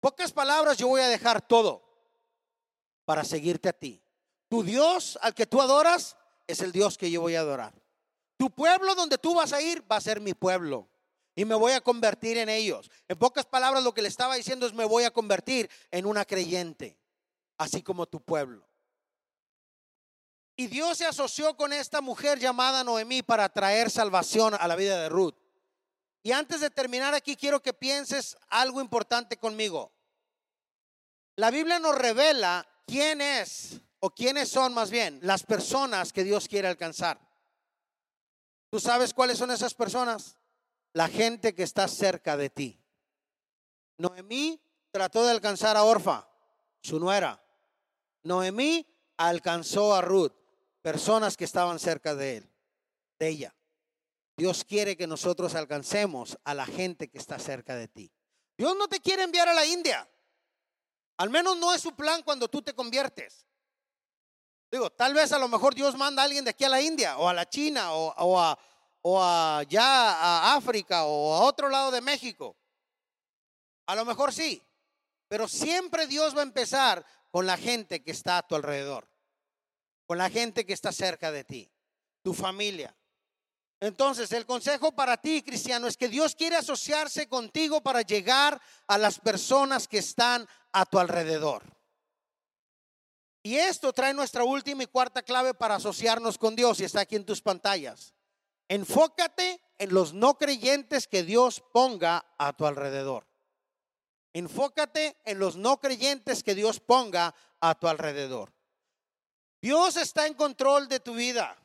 Pocas 0.00 0.32
palabras, 0.32 0.78
yo 0.78 0.88
voy 0.88 1.00
a 1.00 1.08
dejar 1.08 1.46
todo 1.46 1.82
para 3.04 3.24
seguirte 3.24 3.68
a 3.68 3.72
ti. 3.72 4.02
Tu 4.48 4.62
Dios 4.62 5.18
al 5.22 5.34
que 5.34 5.46
tú 5.46 5.60
adoras 5.60 6.16
es 6.46 6.60
el 6.60 6.72
Dios 6.72 6.98
que 6.98 7.10
yo 7.10 7.20
voy 7.20 7.34
a 7.36 7.40
adorar. 7.40 7.74
Tu 8.36 8.50
pueblo 8.50 8.94
donde 8.94 9.18
tú 9.18 9.34
vas 9.34 9.52
a 9.52 9.62
ir 9.62 9.84
va 9.90 9.96
a 9.96 10.00
ser 10.00 10.20
mi 10.20 10.34
pueblo. 10.34 10.88
Y 11.34 11.44
me 11.44 11.54
voy 11.54 11.72
a 11.72 11.80
convertir 11.80 12.36
en 12.36 12.48
ellos. 12.48 12.90
En 13.08 13.18
pocas 13.18 13.46
palabras 13.46 13.82
lo 13.82 13.94
que 13.94 14.02
le 14.02 14.08
estaba 14.08 14.34
diciendo 14.34 14.66
es 14.66 14.74
me 14.74 14.84
voy 14.84 15.04
a 15.04 15.10
convertir 15.10 15.70
en 15.90 16.04
una 16.04 16.24
creyente, 16.24 16.98
así 17.56 17.82
como 17.82 18.06
tu 18.06 18.20
pueblo. 18.20 18.68
Y 20.56 20.66
Dios 20.66 20.98
se 20.98 21.06
asoció 21.06 21.56
con 21.56 21.72
esta 21.72 22.00
mujer 22.00 22.38
llamada 22.38 22.84
Noemí 22.84 23.22
para 23.22 23.48
traer 23.48 23.90
salvación 23.90 24.54
a 24.54 24.68
la 24.68 24.76
vida 24.76 25.00
de 25.00 25.08
Ruth. 25.08 25.41
Y 26.22 26.32
antes 26.32 26.60
de 26.60 26.70
terminar 26.70 27.14
aquí 27.14 27.36
quiero 27.36 27.60
que 27.60 27.72
pienses 27.72 28.36
algo 28.48 28.80
importante 28.80 29.36
conmigo. 29.36 29.92
La 31.36 31.50
Biblia 31.50 31.78
nos 31.78 31.96
revela 31.96 32.66
quién 32.86 33.20
es 33.20 33.80
o 34.00 34.10
quiénes 34.10 34.48
son 34.48 34.74
más 34.74 34.90
bien 34.90 35.18
las 35.22 35.42
personas 35.42 36.12
que 36.12 36.24
Dios 36.24 36.46
quiere 36.46 36.68
alcanzar. 36.68 37.18
¿Tú 38.70 38.78
sabes 38.78 39.12
cuáles 39.12 39.38
son 39.38 39.50
esas 39.50 39.74
personas? 39.74 40.36
La 40.92 41.08
gente 41.08 41.54
que 41.54 41.62
está 41.62 41.88
cerca 41.88 42.36
de 42.36 42.50
ti. 42.50 42.80
Noemí 43.98 44.60
trató 44.90 45.24
de 45.24 45.32
alcanzar 45.32 45.76
a 45.76 45.84
Orfa, 45.84 46.28
su 46.82 46.98
nuera. 46.98 47.42
Noemí 48.22 48.86
alcanzó 49.16 49.94
a 49.94 50.02
Ruth, 50.02 50.32
personas 50.82 51.36
que 51.36 51.44
estaban 51.44 51.78
cerca 51.78 52.14
de 52.14 52.38
él, 52.38 52.50
de 53.18 53.28
ella. 53.28 53.54
Dios 54.36 54.64
quiere 54.64 54.96
que 54.96 55.06
nosotros 55.06 55.54
alcancemos 55.54 56.38
a 56.44 56.54
la 56.54 56.66
gente 56.66 57.08
que 57.08 57.18
está 57.18 57.38
cerca 57.38 57.76
de 57.76 57.88
ti. 57.88 58.12
Dios 58.56 58.76
no 58.76 58.88
te 58.88 59.00
quiere 59.00 59.22
enviar 59.22 59.48
a 59.48 59.54
la 59.54 59.66
India. 59.66 60.08
Al 61.18 61.30
menos 61.30 61.56
no 61.56 61.74
es 61.74 61.80
su 61.80 61.94
plan 61.94 62.22
cuando 62.22 62.48
tú 62.48 62.62
te 62.62 62.74
conviertes. 62.74 63.46
Digo, 64.70 64.90
tal 64.90 65.12
vez 65.12 65.32
a 65.32 65.38
lo 65.38 65.48
mejor 65.48 65.74
Dios 65.74 65.96
manda 65.96 66.22
a 66.22 66.24
alguien 66.24 66.44
de 66.44 66.50
aquí 66.50 66.64
a 66.64 66.70
la 66.70 66.80
India 66.80 67.18
o 67.18 67.28
a 67.28 67.34
la 67.34 67.48
China 67.48 67.92
o, 67.92 68.40
a, 68.40 68.58
o 69.02 69.22
allá 69.22 69.82
a 69.82 70.54
África 70.56 71.04
o 71.04 71.34
a 71.34 71.42
otro 71.42 71.68
lado 71.68 71.90
de 71.90 72.00
México. 72.00 72.56
A 73.86 73.94
lo 73.94 74.06
mejor 74.06 74.32
sí, 74.32 74.62
pero 75.28 75.46
siempre 75.46 76.06
Dios 76.06 76.34
va 76.34 76.40
a 76.40 76.44
empezar 76.44 77.04
con 77.30 77.46
la 77.46 77.58
gente 77.58 78.02
que 78.02 78.10
está 78.10 78.38
a 78.38 78.42
tu 78.46 78.54
alrededor, 78.54 79.08
con 80.06 80.16
la 80.16 80.30
gente 80.30 80.64
que 80.64 80.72
está 80.72 80.92
cerca 80.92 81.30
de 81.30 81.44
ti, 81.44 81.70
tu 82.22 82.32
familia. 82.32 82.96
Entonces, 83.82 84.30
el 84.30 84.46
consejo 84.46 84.92
para 84.92 85.16
ti, 85.16 85.42
cristiano, 85.42 85.88
es 85.88 85.96
que 85.96 86.06
Dios 86.06 86.36
quiere 86.36 86.54
asociarse 86.54 87.26
contigo 87.26 87.82
para 87.82 88.02
llegar 88.02 88.62
a 88.86 88.96
las 88.96 89.18
personas 89.18 89.88
que 89.88 89.98
están 89.98 90.46
a 90.70 90.86
tu 90.86 91.00
alrededor. 91.00 91.64
Y 93.42 93.56
esto 93.56 93.92
trae 93.92 94.14
nuestra 94.14 94.44
última 94.44 94.84
y 94.84 94.86
cuarta 94.86 95.22
clave 95.22 95.52
para 95.52 95.74
asociarnos 95.74 96.38
con 96.38 96.54
Dios 96.54 96.78
y 96.78 96.84
está 96.84 97.00
aquí 97.00 97.16
en 97.16 97.26
tus 97.26 97.42
pantallas. 97.42 98.14
Enfócate 98.68 99.60
en 99.78 99.92
los 99.92 100.14
no 100.14 100.38
creyentes 100.38 101.08
que 101.08 101.24
Dios 101.24 101.60
ponga 101.72 102.24
a 102.38 102.52
tu 102.52 102.66
alrededor. 102.66 103.26
Enfócate 104.32 105.16
en 105.24 105.40
los 105.40 105.56
no 105.56 105.80
creyentes 105.80 106.44
que 106.44 106.54
Dios 106.54 106.78
ponga 106.78 107.34
a 107.60 107.74
tu 107.74 107.88
alrededor. 107.88 108.52
Dios 109.60 109.96
está 109.96 110.28
en 110.28 110.34
control 110.34 110.86
de 110.86 111.00
tu 111.00 111.14
vida. 111.14 111.58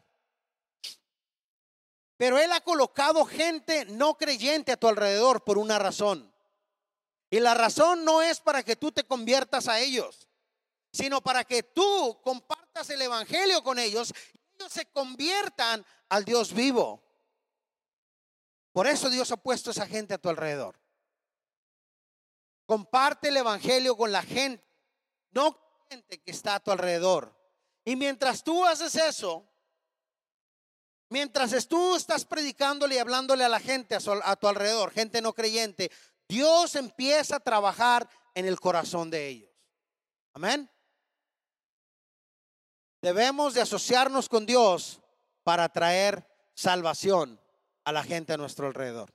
Pero 2.17 2.39
Él 2.39 2.51
ha 2.51 2.61
colocado 2.61 3.25
gente 3.25 3.85
no 3.85 4.17
creyente 4.17 4.71
a 4.71 4.77
tu 4.77 4.87
alrededor 4.87 5.43
por 5.43 5.57
una 5.57 5.79
razón. 5.79 6.33
Y 7.29 7.39
la 7.39 7.53
razón 7.53 8.03
no 8.03 8.21
es 8.21 8.39
para 8.39 8.63
que 8.63 8.75
tú 8.75 8.91
te 8.91 9.03
conviertas 9.03 9.67
a 9.67 9.79
ellos 9.79 10.27
sino 10.97 11.21
para 11.21 11.43
que 11.43 11.63
tú 11.63 12.19
compartas 12.23 12.89
el 12.89 13.01
Evangelio 13.01 13.63
con 13.63 13.77
ellos 13.79 14.13
y 14.33 14.55
ellos 14.55 14.73
se 14.73 14.85
conviertan 14.87 15.85
al 16.09 16.25
Dios 16.25 16.53
vivo. 16.53 17.03
Por 18.71 18.87
eso 18.87 19.09
Dios 19.09 19.31
ha 19.31 19.37
puesto 19.37 19.71
esa 19.71 19.85
gente 19.85 20.15
a 20.15 20.17
tu 20.17 20.29
alrededor. 20.29 20.79
Comparte 22.65 23.29
el 23.29 23.37
Evangelio 23.37 23.95
con 23.95 24.11
la 24.11 24.23
gente, 24.23 24.63
no 25.31 25.57
gente 25.89 26.19
que 26.19 26.31
está 26.31 26.55
a 26.55 26.59
tu 26.59 26.71
alrededor. 26.71 27.35
Y 27.85 27.95
mientras 27.95 28.43
tú 28.43 28.65
haces 28.65 28.95
eso, 28.95 29.46
mientras 31.09 31.67
tú 31.67 31.95
estás 31.95 32.25
predicándole 32.25 32.95
y 32.95 32.97
hablándole 32.97 33.43
a 33.43 33.49
la 33.49 33.59
gente 33.59 33.95
a, 33.95 34.35
tu 34.35 34.47
alrededor, 34.47 34.91
gente 34.91 35.21
no 35.21 35.33
creyente, 35.33 35.91
Dios 36.27 36.75
empieza 36.75 37.37
a 37.37 37.39
trabajar 37.39 38.09
en 38.33 38.45
el 38.45 38.59
corazón 38.59 39.09
de 39.09 39.27
ellos. 39.27 39.49
Amén. 40.33 40.69
Debemos 43.01 43.53
de 43.53 43.61
asociarnos 43.61 44.27
con 44.27 44.45
Dios 44.45 44.99
para 45.43 45.69
traer 45.69 46.27
salvación 46.53 47.39
a 47.85 47.91
la 47.91 48.03
gente 48.03 48.33
a 48.33 48.37
nuestro 48.37 48.67
alrededor. 48.67 49.13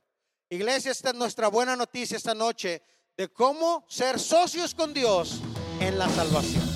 Iglesia, 0.49 0.91
esta 0.91 1.09
es 1.09 1.15
nuestra 1.15 1.47
buena 1.47 1.75
noticia 1.75 2.17
esta 2.17 2.33
noche 2.33 2.81
de 3.15 3.31
cómo 3.31 3.85
ser 3.87 4.19
socios 4.19 4.73
con 4.73 4.93
Dios 4.93 5.41
en 5.79 5.97
la 5.97 6.09
salvación. 6.09 6.72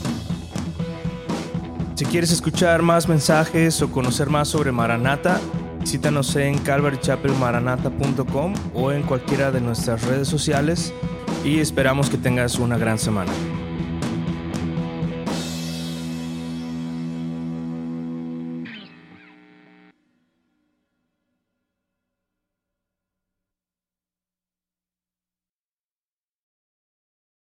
Si 1.98 2.06
quieres 2.06 2.32
escuchar 2.32 2.84
más 2.84 3.10
mensajes 3.10 3.82
o 3.82 3.90
conocer 3.90 4.30
más 4.30 4.50
sobre 4.50 4.72
Maranata, 4.72 5.42
visítanos 5.80 6.36
en 6.36 6.60
calvarychapelmaranata.com 6.60 8.54
o 8.76 8.92
en 8.92 9.02
cualquiera 9.02 9.50
de 9.50 9.62
nuestras 9.62 10.04
redes 10.04 10.28
sociales 10.28 10.94
y 11.44 11.58
esperamos 11.60 12.12
que 12.12 12.20
tengas 12.20 12.60
una 12.60 12.78
gran 12.78 13.00
semana. 13.00 13.32